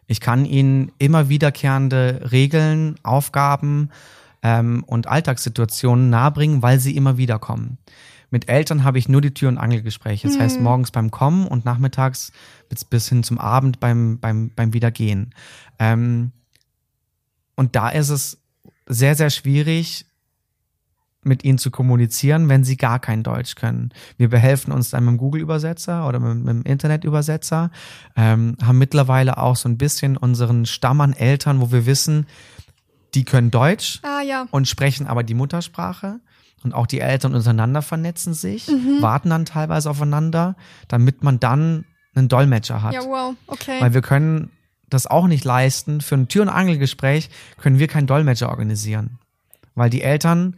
Ich 0.06 0.20
kann 0.20 0.44
ihnen 0.44 0.92
immer 0.98 1.30
wiederkehrende 1.30 2.28
Regeln, 2.30 2.96
Aufgaben 3.02 3.88
ähm, 4.42 4.84
und 4.86 5.06
Alltagssituationen 5.06 6.10
nahebringen, 6.10 6.62
weil 6.62 6.78
sie 6.78 6.94
immer 6.94 7.16
wieder 7.16 7.38
kommen. 7.38 7.78
Mit 8.30 8.48
Eltern 8.48 8.84
habe 8.84 8.98
ich 8.98 9.08
nur 9.08 9.22
die 9.22 9.32
Tür- 9.32 9.48
und 9.48 9.58
Angelgespräche. 9.58 10.28
Das 10.28 10.38
heißt, 10.38 10.60
morgens 10.60 10.90
beim 10.90 11.10
Kommen 11.10 11.46
und 11.46 11.64
nachmittags 11.64 12.32
bis, 12.68 12.84
bis 12.84 13.08
hin 13.08 13.22
zum 13.22 13.38
Abend 13.38 13.80
beim, 13.80 14.18
beim, 14.20 14.50
beim 14.54 14.72
Wiedergehen. 14.72 15.34
Ähm, 15.78 16.32
und 17.56 17.76
da 17.76 17.88
ist 17.88 18.10
es 18.10 18.38
sehr, 18.86 19.14
sehr 19.14 19.30
schwierig, 19.30 20.06
mit 21.22 21.44
ihnen 21.44 21.58
zu 21.58 21.70
kommunizieren, 21.70 22.48
wenn 22.48 22.64
sie 22.64 22.76
gar 22.76 22.98
kein 22.98 23.22
Deutsch 23.22 23.54
können. 23.54 23.90
Wir 24.16 24.30
behelfen 24.30 24.72
uns 24.72 24.90
dann 24.90 25.04
mit 25.04 25.12
dem 25.12 25.18
Google-Übersetzer 25.18 26.06
oder 26.08 26.18
mit, 26.18 26.38
mit 26.38 26.48
dem 26.48 26.62
Internet-Übersetzer, 26.62 27.70
ähm, 28.16 28.56
haben 28.62 28.78
mittlerweile 28.78 29.36
auch 29.38 29.56
so 29.56 29.68
ein 29.68 29.76
bisschen 29.76 30.16
unseren 30.16 30.64
Stamm 30.66 31.00
an 31.00 31.12
Eltern, 31.12 31.60
wo 31.60 31.70
wir 31.72 31.84
wissen, 31.84 32.26
die 33.14 33.24
können 33.24 33.50
Deutsch 33.50 34.00
Ah 34.02 34.22
ja. 34.22 34.46
und 34.50 34.68
sprechen 34.68 35.06
aber 35.06 35.22
die 35.22 35.34
Muttersprache. 35.34 36.20
Und 36.62 36.74
auch 36.74 36.86
die 36.86 37.00
Eltern 37.00 37.34
untereinander 37.34 37.80
vernetzen 37.80 38.34
sich, 38.34 38.68
warten 39.00 39.30
dann 39.30 39.46
teilweise 39.46 39.88
aufeinander, 39.88 40.56
damit 40.88 41.22
man 41.24 41.40
dann 41.40 41.86
einen 42.14 42.28
Dolmetscher 42.28 42.82
hat. 42.82 42.92
Ja, 42.92 43.00
wow. 43.02 43.34
Okay. 43.46 43.80
Weil 43.80 43.94
wir 43.94 44.02
können 44.02 44.50
das 44.90 45.06
auch 45.06 45.26
nicht 45.26 45.44
leisten. 45.44 46.02
Für 46.02 46.16
ein 46.16 46.28
Tür- 46.28 46.42
und 46.42 46.48
Angelgespräch 46.50 47.30
können 47.56 47.78
wir 47.78 47.88
keinen 47.88 48.06
Dolmetscher 48.06 48.50
organisieren. 48.50 49.18
Weil 49.74 49.88
die 49.88 50.02
Eltern 50.02 50.56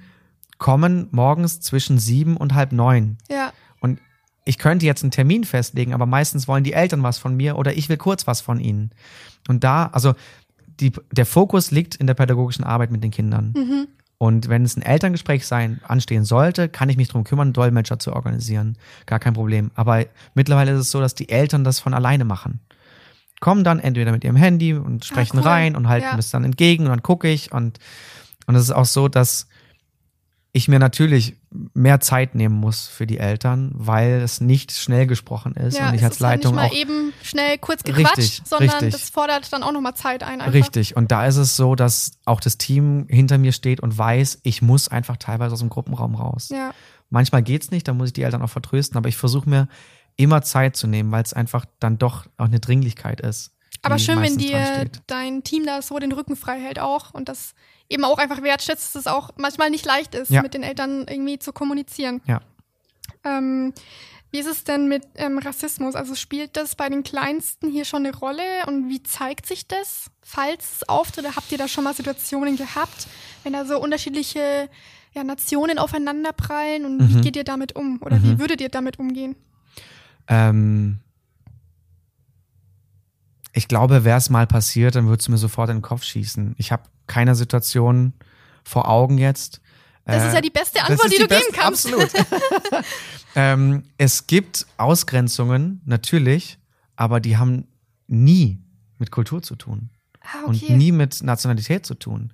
kommen 0.63 1.09
morgens 1.11 1.61
zwischen 1.61 1.99
sieben 1.99 2.37
und 2.37 2.55
halb 2.55 2.71
neun. 2.73 3.19
ja. 3.29 3.53
Und 3.81 3.99
ich 4.45 4.59
könnte 4.59 4.87
jetzt 4.87 5.03
einen 5.03 5.11
Termin 5.11 5.43
festlegen, 5.43 5.93
aber 5.93 6.07
meistens 6.07 6.47
wollen 6.47 6.63
die 6.63 6.73
Eltern 6.73 7.03
was 7.03 7.19
von 7.19 7.37
mir 7.37 7.57
oder 7.57 7.77
ich 7.77 7.89
will 7.89 7.97
kurz 7.97 8.29
was 8.29 8.41
von 8.41 8.61
ihnen. 8.61 8.91
Und 9.49 9.65
da, 9.65 9.87
also 9.93 10.15
die, 10.81 10.93
der 11.11 11.27
Fokus 11.27 11.73
liegt 11.73 11.97
in 11.97 12.07
der 12.07 12.15
pädagogischen 12.15 12.65
Arbeit 12.65 12.93
mit 12.93 13.03
den 13.03 13.11
Kindern. 13.11 13.89
Und 14.19 14.49
wenn 14.49 14.65
es 14.65 14.77
ein 14.77 14.83
Elterngespräch 14.83 15.47
sein, 15.49 15.81
anstehen 15.87 16.25
sollte, 16.25 16.69
kann 16.69 16.89
ich 16.89 16.97
mich 16.97 17.09
darum 17.09 17.25
kümmern, 17.25 17.49
einen 17.49 17.53
Dolmetscher 17.55 17.99
zu 17.99 18.13
organisieren. 18.13 18.79
Gar 19.07 19.19
kein 19.19 19.35
Problem. 19.35 19.73
Aber 19.75 20.07
mittlerweile 20.35 20.71
ist 20.73 20.79
es 20.81 20.91
so, 20.93 21.01
dass 21.01 21.17
die 21.17 21.29
Eltern 21.29 21.65
das 21.65 21.81
von 21.81 21.93
alleine 21.93 22.25
machen. 22.25 22.61
Kommen 23.41 23.65
dann 23.65 23.81
entweder 23.81 24.13
mit 24.13 24.23
ihrem 24.23 24.37
Handy 24.37 24.75
und 24.75 25.05
sprechen 25.05 25.39
cool. 25.39 25.45
rein 25.45 25.75
und 25.77 25.89
halten 25.89 26.07
Ja. 26.07 26.17
das 26.17 26.31
dann 26.31 26.45
entgegen 26.45 26.85
und 26.85 26.91
dann 26.91 27.03
gucke 27.03 27.29
ich. 27.29 27.51
Und, 27.51 27.81
und 28.47 28.55
es 28.55 28.63
ist 28.63 28.71
auch 28.73 28.87
so, 28.87 29.09
dass 29.09 29.49
ich 30.55 30.69
mir 30.69 30.79
natürlich 30.79 31.37
mehr 31.73 32.01
Zeit 32.01 32.35
nehmen 32.35 32.55
muss 32.55 32.87
für 32.87 33.07
die 33.07 33.19
Eltern, 33.19 33.71
weil 33.75 34.21
es 34.21 34.43
nicht 34.43 34.73
schnell 34.73 35.07
gesprochen 35.07 35.55
ist 35.55 35.79
Ja, 35.79 35.89
und 35.89 35.95
ich 35.95 36.05
als 36.05 36.21
Leitung 36.21 36.55
nicht 36.55 36.63
mal 36.63 36.69
auch 36.69 36.75
eben 36.75 37.15
schnell 37.23 37.57
kurz 37.57 37.83
gequatscht, 37.83 38.19
Richtig, 38.19 38.43
sondern 38.45 38.71
richtig. 38.71 38.93
das 38.93 39.11
fordert 39.11 39.51
dann 39.53 39.63
auch 39.63 39.73
nochmal 39.73 39.95
Zeit 39.95 40.23
ein. 40.23 40.43
Einfach. 40.43 40.53
Richtig. 40.53 40.95
Und 40.95 41.11
da 41.11 41.27
ist 41.27 41.37
es 41.37 41.57
so, 41.57 41.75
dass 41.75 42.19
auch 42.27 42.41
das 42.41 42.59
Team 42.59 43.07
hinter 43.09 43.39
mir 43.39 43.53
steht 43.53 43.81
und 43.81 43.97
weiß, 43.97 44.41
ich 44.43 44.61
muss 44.61 44.89
einfach 44.89 45.17
teilweise 45.17 45.55
aus 45.55 45.61
dem 45.61 45.71
Gruppenraum 45.71 46.15
raus. 46.15 46.51
Ja, 46.51 46.73
Manchmal 47.13 47.43
geht's 47.43 47.71
nicht, 47.71 47.87
da 47.87 47.93
muss 47.93 48.09
ich 48.09 48.13
die 48.15 48.23
Eltern 48.23 48.41
auch 48.41 48.49
vertrösten, 48.49 48.97
aber 48.97 49.07
ich 49.07 49.19
versuche 49.19 49.49
mir 49.49 49.69
immer 50.17 50.41
Zeit 50.41 50.77
zu 50.77 50.87
nehmen, 50.87 51.13
weil 51.13 51.23
es 51.23 51.35
einfach 51.35 51.67
dann 51.79 51.99
doch 51.99 52.25
auch 52.39 52.47
eine 52.47 52.59
Dringlichkeit 52.59 53.21
ist. 53.21 53.55
Aber 53.83 53.99
schön, 53.99 54.21
wenn 54.23 54.37
dir 54.39 54.89
dein 55.07 55.43
Team 55.45 55.67
da 55.67 55.83
so 55.83 55.99
den 55.99 56.13
Rücken 56.13 56.37
frei 56.37 56.59
hält 56.61 56.79
auch 56.79 57.13
und 57.15 57.29
das 57.29 57.55
eben 57.89 58.05
auch 58.05 58.19
einfach 58.19 58.43
wertschätzt, 58.43 58.95
dass 58.95 59.03
es 59.03 59.07
auch 59.07 59.31
manchmal 59.37 59.71
nicht 59.71 59.85
leicht 59.85 60.15
ist, 60.15 60.31
Ja. 60.31 60.43
mit 60.43 60.55
den 60.55 60.63
Eltern 60.63 61.07
irgendwie 61.09 61.39
zu 61.39 61.53
kommunizieren. 61.53 62.21
Ja. 62.27 62.41
Ähm, 63.25 63.73
wie 64.31 64.39
ist 64.39 64.47
es 64.47 64.65
denn 64.65 64.89
mit 64.89 65.07
ähm, 65.17 65.37
Rassismus? 65.39 65.95
Also 65.95 66.15
spielt 66.15 66.57
das 66.57 66.75
bei 66.75 66.89
den 66.89 67.03
Kleinsten 67.03 67.71
hier 67.71 67.85
schon 67.85 68.07
eine 68.07 68.17
Rolle 68.17 68.43
und 68.67 68.89
wie 68.89 69.03
zeigt 69.03 69.45
sich 69.47 69.67
das, 69.69 70.11
falls 70.23 70.77
es 70.77 70.89
auftritt? 70.89 71.37
Habt 71.37 71.53
ihr 71.53 71.59
da 71.59 71.69
schon 71.69 71.85
mal 71.85 71.93
Situationen 71.93 72.57
gehabt, 72.57 73.09
wenn 73.45 73.53
da 73.53 73.65
so 73.67 73.79
unterschiedliche 73.79 74.71
ja, 75.15 75.23
Nationen 75.25 75.79
aufeinanderprallen 75.79 76.87
und 76.87 77.11
wie 77.11 77.17
Mhm. 77.17 77.21
geht 77.21 77.37
ihr 77.37 77.45
damit 77.45 77.77
um? 77.77 78.01
Oder 78.01 78.23
wie 78.23 78.39
würdet 78.39 78.63
ihr 78.63 78.71
damit 78.71 78.99
umgehen? 78.99 79.37
Ähm, 80.29 81.01
ich 83.53 83.69
glaube, 83.69 84.05
wäre 84.05 84.19
es 84.19 84.31
mal 84.31 84.47
passiert, 84.47 84.95
dann 84.95 85.07
würde 85.09 85.21
es 85.21 85.29
mir 85.29 85.39
sofort 85.39 85.71
in 85.71 85.77
den 85.77 85.83
Kopf 85.83 86.05
schießen. 86.05 86.55
Ich 86.59 86.73
habe 86.73 86.85
keine 87.07 87.35
Situation 87.35 88.13
vor 88.65 88.89
Augen 88.89 89.19
jetzt. 89.19 89.61
Das 90.05 90.23
Äh, 90.23 90.29
ist 90.29 90.35
ja 90.35 90.41
die 90.41 90.51
beste 90.51 90.81
Antwort, 90.83 91.05
ist 91.07 91.15
die, 91.17 91.23
du 91.23 91.29
beste- 91.29 91.51
geben 91.53 91.57
kannst. 91.61 91.87
Absolut. 91.93 92.11
ähm, 93.35 93.85
es 93.99 94.27
gibt 94.27 94.67
Ausgrenzungen, 94.77 95.81
natürlich, 95.85 96.59
aber 96.97 97.21
die 97.21 97.37
haben 97.37 97.67
nie 98.07 98.59
mit 98.99 99.11
Kultur 99.11 99.43
zu 99.43 99.57
tun 99.57 99.91
Ah, 100.21 100.47
und 100.47 100.63
okay. 100.63 100.77
nie 100.77 100.93
mit 100.93 101.23
Nationalität 101.23 101.85
zu 101.85 101.95
tun. 101.95 102.33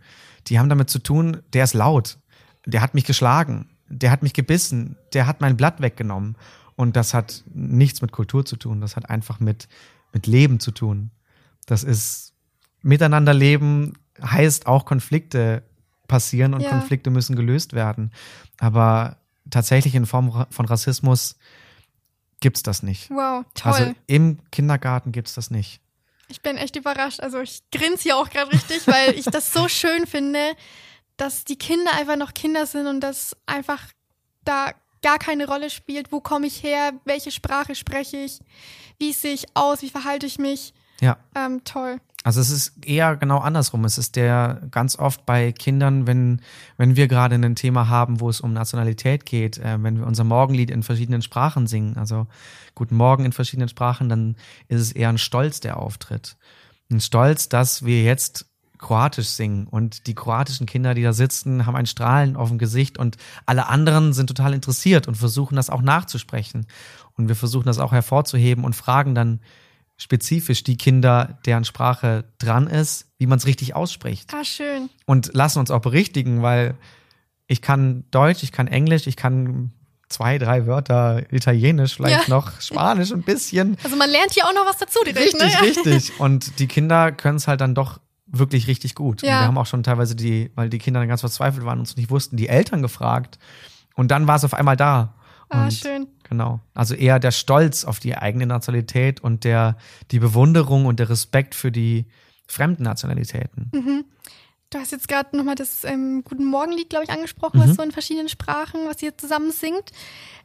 Die 0.48 0.59
haben 0.59 0.68
damit 0.68 0.90
zu 0.90 0.98
tun, 0.98 1.38
der 1.52 1.64
ist 1.64 1.74
laut, 1.74 2.18
der 2.66 2.81
hat 2.83 2.94
mich 2.94 3.04
geschlagen, 3.04 3.70
der 3.88 4.11
hat 4.11 4.22
mich 4.22 4.35
gebissen, 4.35 4.96
der 5.14 5.26
hat 5.26 5.40
mein 5.40 5.57
Blatt 5.57 5.81
weggenommen. 5.81 6.37
Und 6.76 6.94
das 6.96 7.12
hat 7.14 7.42
nichts 7.52 8.02
mit 8.02 8.12
Kultur 8.12 8.44
zu 8.44 8.57
tun, 8.57 8.81
das 8.81 8.94
hat 8.94 9.09
einfach 9.11 9.40
mit, 9.40 9.68
mit 10.18 10.26
Leben 10.26 10.59
zu 10.61 10.72
tun. 10.72 11.11
Das 11.66 11.85
ist 11.85 12.33
miteinander 12.83 13.33
leben, 13.35 13.94
heißt 14.20 14.66
auch 14.66 14.85
Konflikte 14.85 15.62
passieren 16.09 16.54
und 16.54 16.62
Ja. 16.62 16.70
Konflikte 16.70 17.11
müssen 17.11 17.37
gelöst 17.37 17.72
werden. 17.72 18.11
Aber 18.59 19.18
tatsächlich 19.50 19.94
in 19.94 20.07
Form 20.07 20.46
von 20.50 20.66
Rassismus 20.66 21.37
gibt's 22.40 22.62
das 22.62 22.83
nicht. 22.83 23.11
Wow, 23.11 23.44
toll. 23.54 23.72
Also 23.72 23.94
im 24.07 24.38
Kindergarten 24.50 25.12
gibt's 25.12 25.35
das 25.35 25.50
nicht. 25.50 25.81
Ich 26.28 26.42
bin 26.42 26.57
echt 26.57 26.76
überrascht. 26.76 27.20
Also 27.20 27.40
ich 27.40 27.62
grinse 27.70 28.02
hier 28.02 28.16
auch 28.16 28.28
gerade 28.28 28.52
richtig, 28.52 28.87
weil 28.87 29.14
ich 29.14 29.24
das 29.24 29.52
so 29.52 29.68
schön 29.68 30.07
finde, 30.07 30.40
dass 31.16 31.44
die 31.44 31.57
Kinder 31.57 31.92
einfach 31.94 32.16
noch 32.16 32.35
Kinder 32.35 32.66
sind 32.66 32.87
und 32.87 33.00
dass 33.00 33.37
einfach 33.46 33.83
da 34.44 34.72
gar 35.02 35.18
keine 35.18 35.46
Rolle 35.46 35.70
spielt, 35.70 36.12
wo 36.12 36.20
komme 36.20 36.46
ich 36.46 36.62
her, 36.62 36.92
welche 37.04 37.30
Sprache 37.30 37.74
spreche 37.74 38.16
ich, 38.16 38.40
wie 38.98 39.12
sehe 39.12 39.34
ich 39.34 39.46
aus, 39.54 39.82
wie 39.82 39.90
verhalte 39.90 40.26
ich 40.26 40.38
mich. 40.38 40.74
Ja. 41.00 41.16
Ähm, 41.34 41.62
toll. 41.64 42.00
Also 42.24 42.40
es 42.40 42.50
ist 42.50 42.84
eher 42.84 43.16
genau 43.16 43.38
andersrum. 43.38 43.84
Es 43.84 43.96
ist 43.96 44.16
der 44.16 44.61
ganz 44.72 44.98
oft 44.98 45.24
bei 45.24 45.52
Kindern, 45.52 46.06
wenn, 46.08 46.42
wenn 46.76 46.96
wir 46.96 47.06
gerade 47.06 47.37
ein 47.37 47.54
Thema 47.54 47.88
haben, 47.88 48.20
wo 48.20 48.28
es 48.28 48.40
um 48.40 48.52
Nationalität 48.52 49.24
geht, 49.24 49.58
äh, 49.58 49.80
wenn 49.80 49.98
wir 49.98 50.06
unser 50.06 50.24
Morgenlied 50.24 50.70
in 50.70 50.82
verschiedenen 50.82 51.22
Sprachen 51.22 51.66
singen, 51.66 51.96
also 51.96 52.26
Guten 52.74 52.96
Morgen 52.96 53.24
in 53.24 53.32
verschiedenen 53.32 53.68
Sprachen, 53.68 54.08
dann 54.08 54.37
ist 54.68 54.80
es 54.80 54.92
eher 54.92 55.08
ein 55.08 55.18
Stolz, 55.18 55.58
der 55.58 55.78
auftritt. 55.78 56.37
Ein 56.90 57.00
Stolz, 57.00 57.48
dass 57.48 57.84
wir 57.84 58.04
jetzt 58.04 58.46
Kroatisch 58.78 59.28
singen 59.28 59.66
und 59.66 60.06
die 60.06 60.14
kroatischen 60.14 60.66
Kinder, 60.66 60.94
die 60.94 61.02
da 61.02 61.12
sitzen, 61.12 61.66
haben 61.66 61.74
ein 61.76 61.86
Strahlen 61.86 62.36
auf 62.36 62.48
dem 62.48 62.58
Gesicht 62.58 62.96
und 62.98 63.16
alle 63.46 63.66
anderen 63.68 64.12
sind 64.12 64.28
total 64.28 64.54
interessiert 64.54 65.08
und 65.08 65.16
versuchen 65.16 65.56
das 65.56 65.68
auch 65.70 65.82
nachzusprechen. 65.82 66.66
Und 67.16 67.28
wir 67.28 67.36
versuchen 67.36 67.66
das 67.66 67.78
auch 67.78 67.92
hervorzuheben 67.92 68.64
und 68.64 68.76
fragen 68.76 69.14
dann 69.14 69.40
spezifisch 69.96 70.62
die 70.62 70.76
Kinder, 70.76 71.38
deren 71.44 71.64
Sprache 71.64 72.24
dran 72.38 72.68
ist, 72.68 73.06
wie 73.18 73.26
man 73.26 73.38
es 73.38 73.46
richtig 73.46 73.74
ausspricht. 73.74 74.32
Ah, 74.32 74.44
schön. 74.44 74.88
Und 75.06 75.34
lassen 75.34 75.58
uns 75.58 75.72
auch 75.72 75.80
berichtigen, 75.80 76.42
weil 76.42 76.74
ich 77.48 77.60
kann 77.62 78.04
Deutsch, 78.12 78.44
ich 78.44 78.52
kann 78.52 78.68
Englisch, 78.68 79.06
ich 79.08 79.16
kann 79.16 79.72
zwei, 80.08 80.38
drei 80.38 80.66
Wörter 80.66 81.24
Italienisch, 81.32 81.96
vielleicht 81.96 82.28
Ja. 82.28 82.34
noch 82.34 82.60
Spanisch 82.60 83.10
ein 83.10 83.22
bisschen. 83.22 83.76
Also 83.82 83.96
man 83.96 84.08
lernt 84.08 84.32
hier 84.32 84.46
auch 84.46 84.54
noch 84.54 84.66
was 84.66 84.76
dazu 84.78 85.00
direkt, 85.04 85.34
Richtig, 85.34 85.60
ne? 85.60 85.66
richtig. 85.66 86.20
Und 86.20 86.60
die 86.60 86.68
Kinder 86.68 87.10
können 87.10 87.36
es 87.36 87.48
halt 87.48 87.60
dann 87.60 87.74
doch 87.74 88.00
wirklich 88.30 88.66
richtig 88.66 88.94
gut. 88.94 89.22
Und 89.22 89.28
Ja. 89.28 89.40
wir 89.40 89.46
haben 89.46 89.58
auch 89.58 89.66
schon 89.66 89.82
teilweise 89.82 90.14
die, 90.14 90.50
weil 90.54 90.68
die 90.68 90.78
Kinder 90.78 91.00
dann 91.00 91.08
ganz 91.08 91.20
verzweifelt 91.22 91.64
waren 91.64 91.78
und 91.78 91.86
es 91.88 91.96
nicht 91.96 92.10
wussten, 92.10 92.36
die 92.36 92.48
Eltern 92.48 92.82
gefragt. 92.82 93.38
Und 93.94 94.10
dann 94.10 94.26
war 94.26 94.36
es 94.36 94.44
auf 94.44 94.54
einmal 94.54 94.76
da. 94.76 95.14
Ah, 95.48 95.64
und 95.64 95.72
schön. 95.72 96.06
Genau. 96.28 96.60
Also 96.74 96.94
eher 96.94 97.18
der 97.18 97.30
Stolz 97.30 97.84
auf 97.84 98.00
die 98.00 98.16
eigene 98.16 98.46
Nationalität 98.46 99.20
und 99.20 99.44
der, 99.44 99.76
die 100.10 100.18
Bewunderung 100.18 100.84
und 100.84 101.00
der 101.00 101.08
Respekt 101.08 101.54
für 101.54 101.72
die 101.72 102.04
fremden 102.46 102.82
Nationalitäten. 102.82 103.70
Mhm. 103.72 104.04
Du 104.70 104.78
hast 104.78 104.92
jetzt 104.92 105.08
gerade 105.08 105.34
nochmal 105.34 105.54
das 105.54 105.84
ähm, 105.84 106.22
Guten 106.24 106.44
Morgenlied, 106.44 106.90
glaube 106.90 107.04
ich, 107.04 107.10
angesprochen, 107.10 107.58
Mhm. 107.60 107.64
was 107.70 107.76
so 107.76 107.82
in 107.82 107.90
verschiedenen 107.92 108.28
Sprachen, 108.28 108.80
was 108.86 109.02
ihr 109.02 109.16
zusammen 109.16 109.50
singt. 109.50 109.90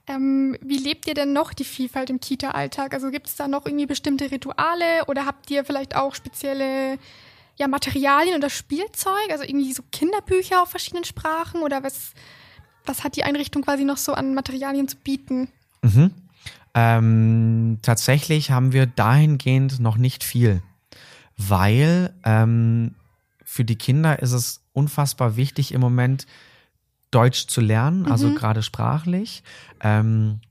Ähm, 0.08 0.56
wie 0.62 0.78
lebt 0.78 1.08
ihr 1.08 1.14
denn 1.14 1.34
noch 1.34 1.54
die 1.54 1.66
Vielfalt 1.66 2.10
im 2.10 2.22
Kita-Alltag? 2.22 2.94
Also 2.94 3.12
gibt 3.12 3.28
es 3.28 3.36
da 3.36 3.50
noch 3.50 3.66
irgendwie 3.66 3.86
bestimmte 3.86 4.32
Rituale 4.32 5.06
oder 5.08 5.26
habt 5.26 5.52
ihr 5.52 5.66
vielleicht 5.66 5.98
auch 5.98 6.16
spezielle 6.16 6.98
ja, 7.58 7.68
Materialien 7.68 8.36
oder 8.36 8.50
Spielzeug? 8.50 9.30
Also 9.32 9.44
irgendwie 9.44 9.74
so 9.74 9.84
Kinderbücher 9.92 10.62
auf 10.62 10.70
verschiedenen 10.70 11.04
Sprachen 11.06 11.62
oder 11.62 11.84
was, 11.84 12.14
was 12.86 13.04
hat 13.04 13.16
die 13.16 13.24
Einrichtung 13.24 13.62
quasi 13.62 13.84
noch 13.84 13.98
so 13.98 14.14
an 14.14 14.34
Materialien 14.34 14.88
zu 14.88 14.98
bieten? 14.98 15.50
Mhm. 15.82 16.12
Ähm, 16.76 17.80
tatsächlich 17.82 18.50
haben 18.52 18.74
wir 18.74 18.86
dahingehend 18.88 19.80
noch 19.80 19.98
nicht 19.98 20.24
viel, 20.24 20.64
weil 21.38 22.14
ähm, 22.24 22.96
für 23.44 23.64
die 23.64 23.76
Kinder 23.78 24.20
ist 24.20 24.32
es 24.32 24.62
unfassbar 24.74 25.36
wichtig 25.36 25.72
im 25.72 25.82
Moment 25.82 26.26
Deutsch 27.12 27.46
zu 27.46 27.62
lernen, 27.62 28.08
also 28.08 28.30
Mhm. 28.30 28.36
gerade 28.36 28.64
sprachlich. 28.64 29.44
Ähm, 29.82 30.42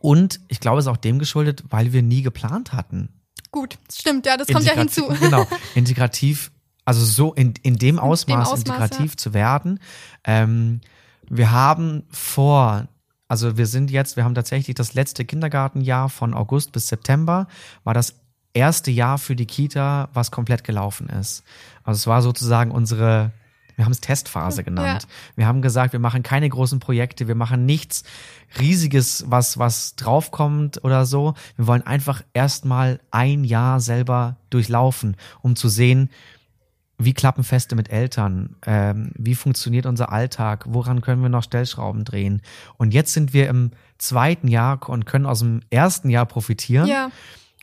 und 0.00 0.40
ich 0.48 0.60
glaube, 0.60 0.78
es 0.78 0.84
ist 0.84 0.90
auch 0.90 0.98
dem 0.98 1.18
geschuldet, 1.18 1.64
weil 1.70 1.94
wir 1.94 2.02
nie 2.02 2.20
geplant 2.20 2.74
hatten. 2.74 3.08
Gut, 3.52 3.78
stimmt, 3.92 4.24
ja, 4.26 4.36
das 4.36 4.48
kommt 4.48 4.64
ja 4.64 4.72
hinzu. 4.72 5.06
Genau, 5.20 5.46
integrativ, 5.74 6.50
also 6.86 7.04
so 7.04 7.34
in, 7.34 7.54
in 7.62 7.76
dem 7.76 7.98
Ausmaß, 7.98 8.48
Ausmaß, 8.48 8.58
integrativ 8.60 9.16
zu 9.16 9.34
werden. 9.34 9.78
Ähm, 10.24 10.80
wir 11.28 11.50
haben 11.50 12.04
vor, 12.10 12.88
also 13.28 13.58
wir 13.58 13.66
sind 13.66 13.90
jetzt, 13.90 14.16
wir 14.16 14.24
haben 14.24 14.34
tatsächlich 14.34 14.74
das 14.74 14.94
letzte 14.94 15.26
Kindergartenjahr 15.26 16.08
von 16.08 16.32
August 16.32 16.72
bis 16.72 16.88
September, 16.88 17.46
war 17.84 17.92
das 17.94 18.14
erste 18.54 18.90
Jahr 18.90 19.18
für 19.18 19.36
die 19.36 19.46
Kita, 19.46 20.08
was 20.14 20.30
komplett 20.30 20.64
gelaufen 20.64 21.08
ist. 21.08 21.44
Also 21.84 21.98
es 21.98 22.06
war 22.06 22.22
sozusagen 22.22 22.70
unsere, 22.70 23.32
wir 23.82 23.86
haben 23.86 23.92
es 23.92 24.00
Testphase 24.00 24.62
genannt. 24.62 25.08
Wir 25.34 25.48
haben 25.48 25.60
gesagt, 25.60 25.92
wir 25.92 25.98
machen 25.98 26.22
keine 26.22 26.48
großen 26.48 26.78
Projekte, 26.78 27.26
wir 27.26 27.34
machen 27.34 27.66
nichts 27.66 28.04
Riesiges, 28.60 29.24
was, 29.26 29.58
was 29.58 29.96
draufkommt 29.96 30.84
oder 30.84 31.04
so. 31.04 31.34
Wir 31.56 31.66
wollen 31.66 31.82
einfach 31.84 32.22
erstmal 32.32 33.00
ein 33.10 33.42
Jahr 33.42 33.80
selber 33.80 34.36
durchlaufen, 34.50 35.16
um 35.40 35.56
zu 35.56 35.68
sehen, 35.68 36.10
wie 36.96 37.12
klappen 37.12 37.42
Feste 37.42 37.74
mit 37.74 37.90
Eltern? 37.90 38.54
Ähm, 38.66 39.10
wie 39.16 39.34
funktioniert 39.34 39.86
unser 39.86 40.12
Alltag? 40.12 40.66
Woran 40.68 41.00
können 41.00 41.20
wir 41.20 41.28
noch 41.28 41.42
Stellschrauben 41.42 42.04
drehen? 42.04 42.40
Und 42.76 42.94
jetzt 42.94 43.12
sind 43.12 43.32
wir 43.32 43.48
im 43.48 43.72
zweiten 43.98 44.46
Jahr 44.46 44.88
und 44.88 45.06
können 45.06 45.26
aus 45.26 45.40
dem 45.40 45.62
ersten 45.70 46.08
Jahr 46.08 46.26
profitieren. 46.26 46.86
Ja, 46.86 47.10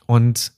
Und 0.06 0.52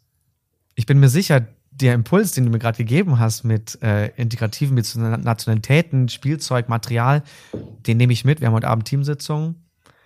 ich 0.74 0.88
bin 0.88 1.00
mir 1.00 1.10
sicher, 1.10 1.46
der 1.82 1.94
Impuls, 1.94 2.32
den 2.32 2.46
du 2.46 2.52
mir 2.52 2.60
gerade 2.60 2.78
gegeben 2.78 3.20
hast 3.20 3.44
mit 3.44 3.82
äh, 3.82 4.08
integrativen 4.16 4.76
mit 4.76 4.96
Nationalitäten, 4.96 6.10
Spielzeug, 6.10 6.70
Material, 6.70 7.24
den 7.88 7.98
nehme 7.98 8.14
ich 8.14 8.26
mit. 8.26 8.40
Wir 8.40 8.48
haben 8.48 8.54
heute 8.54 8.68
Abend 8.68 8.86
Teamsitzung. 8.86 9.56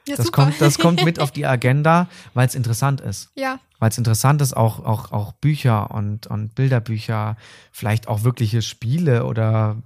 ja 0.07 0.15
Das 0.15 0.27
super. 0.27 0.43
kommt, 0.43 0.61
das 0.61 0.77
kommt 0.79 1.03
mit 1.03 1.19
auf 1.19 1.31
die 1.31 1.45
Agenda, 1.45 2.07
weil 2.33 2.47
es 2.47 2.55
interessant 2.55 3.01
ist. 3.01 3.29
ja, 3.35 3.59
Weil 3.79 3.89
es 3.89 3.97
interessant 3.97 4.41
ist, 4.41 4.55
auch, 4.55 4.83
auch, 4.85 5.11
auch 5.11 5.33
Bücher 5.33 5.91
und, 5.91 6.27
und 6.27 6.55
Bilderbücher, 6.55 7.37
vielleicht 7.71 8.07
auch 8.07 8.23
wirkliche 8.23 8.61
Spiele 8.61 9.25
oder 9.25 9.77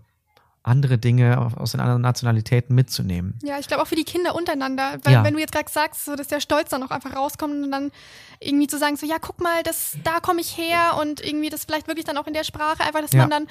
andere 0.63 0.97
Dinge 0.97 1.37
aus 1.57 1.71
den 1.71 1.79
anderen 1.79 2.01
Nationalitäten 2.01 2.75
mitzunehmen. 2.75 3.39
Ja, 3.43 3.59
ich 3.59 3.67
glaube 3.67 3.81
auch 3.83 3.87
für 3.87 3.95
die 3.95 4.03
Kinder 4.03 4.35
untereinander. 4.35 4.99
Weil 5.03 5.13
Ja. 5.13 5.23
wenn 5.23 5.33
du 5.33 5.39
jetzt 5.39 5.53
gerade 5.53 5.69
sagst, 5.71 6.05
so, 6.05 6.15
dass 6.15 6.27
der 6.27 6.41
Stolz 6.41 6.69
dann 6.69 6.83
auch 6.83 6.91
einfach 6.91 7.15
rauskommt 7.15 7.63
und 7.63 7.71
dann 7.71 7.91
irgendwie 8.39 8.67
zu 8.67 8.77
sagen, 8.77 8.97
so 8.97 9.05
ja, 9.05 9.17
guck 9.19 9.39
mal, 9.41 9.63
das, 9.63 9.97
da 10.03 10.19
komme 10.19 10.41
ich 10.41 10.57
her 10.57 10.97
und 10.99 11.25
irgendwie 11.25 11.49
das 11.49 11.65
vielleicht 11.65 11.87
wirklich 11.87 12.05
dann 12.05 12.17
auch 12.17 12.27
in 12.27 12.33
der 12.33 12.43
Sprache, 12.43 12.83
einfach, 12.83 13.01
dass 13.01 13.13
Ja. 13.13 13.21
man 13.21 13.29
dann 13.29 13.47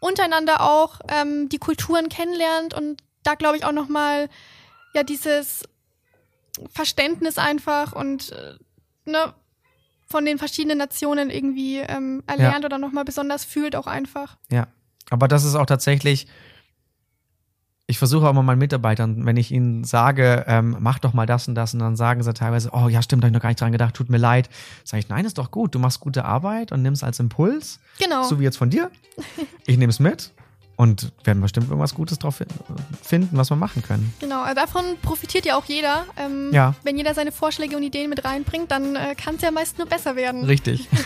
untereinander 0.00 0.60
auch 0.62 1.00
ähm, 1.08 1.48
die 1.48 1.58
Kulturen 1.58 2.08
kennenlernt 2.08 2.74
und 2.74 3.02
da 3.22 3.34
glaube 3.34 3.56
ich 3.56 3.64
auch 3.64 3.72
nochmal 3.72 4.28
ja 4.94 5.02
dieses 5.02 5.62
Verständnis 6.72 7.38
einfach 7.38 7.92
und 7.92 8.32
äh, 8.32 8.54
ne, 9.10 9.32
von 10.08 10.24
den 10.24 10.38
verschiedenen 10.38 10.78
Nationen 10.78 11.30
irgendwie 11.30 11.78
ähm, 11.78 12.22
erlernt 12.26 12.64
oder 12.64 12.78
nochmal 12.78 13.04
besonders 13.04 13.44
fühlt 13.44 13.76
auch 13.76 13.86
einfach. 13.86 14.36
Ja, 14.50 14.66
aber 15.10 15.28
das 15.28 15.44
ist 15.44 15.54
auch 15.54 15.66
tatsächlich, 15.66 16.26
ich 17.90 17.98
versuche 17.98 18.26
auch 18.26 18.30
immer 18.30 18.42
meinen 18.42 18.58
Mitarbeitern, 18.60 19.26
wenn 19.26 19.36
ich 19.36 19.50
ihnen 19.50 19.84
sage, 19.84 20.44
ähm, 20.46 20.76
mach 20.80 20.98
doch 21.00 21.12
mal 21.12 21.26
das 21.26 21.48
und 21.48 21.54
das, 21.56 21.74
und 21.74 21.80
dann 21.80 21.96
sagen 21.96 22.22
sie 22.22 22.32
teilweise, 22.32 22.70
oh 22.72 22.88
ja, 22.88 23.02
stimmt, 23.02 23.22
da 23.22 23.26
hab 23.26 23.30
ich 23.30 23.34
noch 23.34 23.42
gar 23.42 23.48
nicht 23.50 23.60
dran 23.60 23.72
gedacht, 23.72 23.94
tut 23.94 24.08
mir 24.08 24.16
leid. 24.18 24.48
Sage 24.84 25.00
ich, 25.00 25.08
nein, 25.08 25.24
ist 25.24 25.38
doch 25.38 25.50
gut, 25.50 25.74
du 25.74 25.78
machst 25.78 26.00
gute 26.00 26.24
Arbeit 26.24 26.72
und 26.72 26.82
nimmst 26.82 27.02
als 27.04 27.18
Impuls, 27.20 27.80
Genau. 27.98 28.22
so 28.22 28.38
wie 28.38 28.44
jetzt 28.44 28.56
von 28.58 28.70
dir. 28.70 28.90
Ich 29.66 29.76
nehme 29.76 29.90
es 29.90 29.98
mit 29.98 30.30
und 30.76 31.12
werden 31.24 31.42
bestimmt 31.42 31.66
irgendwas 31.68 31.94
Gutes 31.94 32.18
drauf 32.18 32.36
fin- 32.36 32.46
finden, 33.02 33.36
was 33.36 33.50
wir 33.50 33.56
machen 33.56 33.82
können. 33.82 34.14
Genau, 34.20 34.42
also 34.42 34.54
davon 34.54 34.84
profitiert 35.02 35.44
ja 35.44 35.56
auch 35.56 35.64
jeder. 35.66 36.04
Ähm, 36.16 36.50
Ja. 36.52 36.74
Wenn 36.84 36.96
jeder 36.96 37.12
seine 37.14 37.32
Vorschläge 37.32 37.76
und 37.76 37.82
Ideen 37.82 38.08
mit 38.08 38.24
reinbringt, 38.24 38.70
dann 38.70 38.94
äh, 38.96 39.14
kann 39.14 39.34
es 39.34 39.42
ja 39.42 39.50
meist 39.50 39.76
nur 39.78 39.86
besser 39.88 40.16
werden. 40.16 40.44
Richtig. 40.44 40.88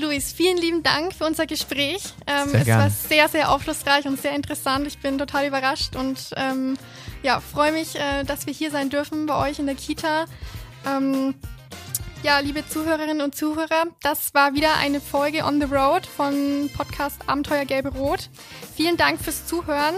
Luis, 0.00 0.32
vielen 0.32 0.56
lieben 0.56 0.82
Dank 0.82 1.14
für 1.14 1.24
unser 1.24 1.46
Gespräch. 1.46 2.02
Ähm, 2.26 2.48
Sehr 2.48 2.60
es 2.60 2.66
gern. 2.66 2.80
war 2.80 2.90
sehr, 2.90 3.28
sehr 3.28 3.52
aufschlussreich 3.52 4.06
und 4.06 4.20
sehr 4.20 4.32
interessant. 4.34 4.86
Ich 4.86 4.98
bin 4.98 5.18
total 5.18 5.46
überrascht 5.46 5.94
und 5.94 6.30
ähm, 6.36 6.76
ja, 7.22 7.40
freue 7.40 7.72
mich, 7.72 7.96
äh, 7.96 8.24
dass 8.24 8.46
wir 8.46 8.54
hier 8.54 8.70
sein 8.70 8.90
dürfen 8.90 9.26
bei 9.26 9.48
euch 9.48 9.58
in 9.58 9.66
der 9.66 9.74
Kita. 9.74 10.24
Ähm, 10.86 11.34
ja, 12.22 12.38
liebe 12.38 12.66
Zuhörerinnen 12.66 13.20
und 13.22 13.34
Zuhörer, 13.34 13.84
das 14.02 14.34
war 14.34 14.54
wieder 14.54 14.76
eine 14.76 15.00
Folge 15.00 15.44
On 15.44 15.60
the 15.60 15.66
Road 15.66 16.06
von 16.06 16.70
Podcast 16.76 17.20
Abenteuer 17.26 17.64
Gelbe 17.64 17.90
Rot. 17.90 18.28
Vielen 18.76 18.96
Dank 18.96 19.22
fürs 19.22 19.46
Zuhören 19.46 19.94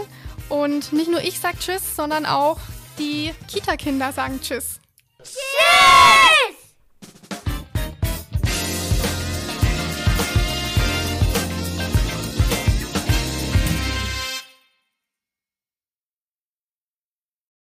und 0.48 0.92
nicht 0.92 1.10
nur 1.10 1.22
ich 1.22 1.38
sag 1.40 1.58
Tschüss, 1.58 1.96
sondern 1.96 2.26
auch 2.26 2.58
die 2.98 3.32
Kita-Kinder 3.48 4.12
sagen 4.12 4.40
Tschüss. 4.40 4.80
Tschüss! 5.22 6.61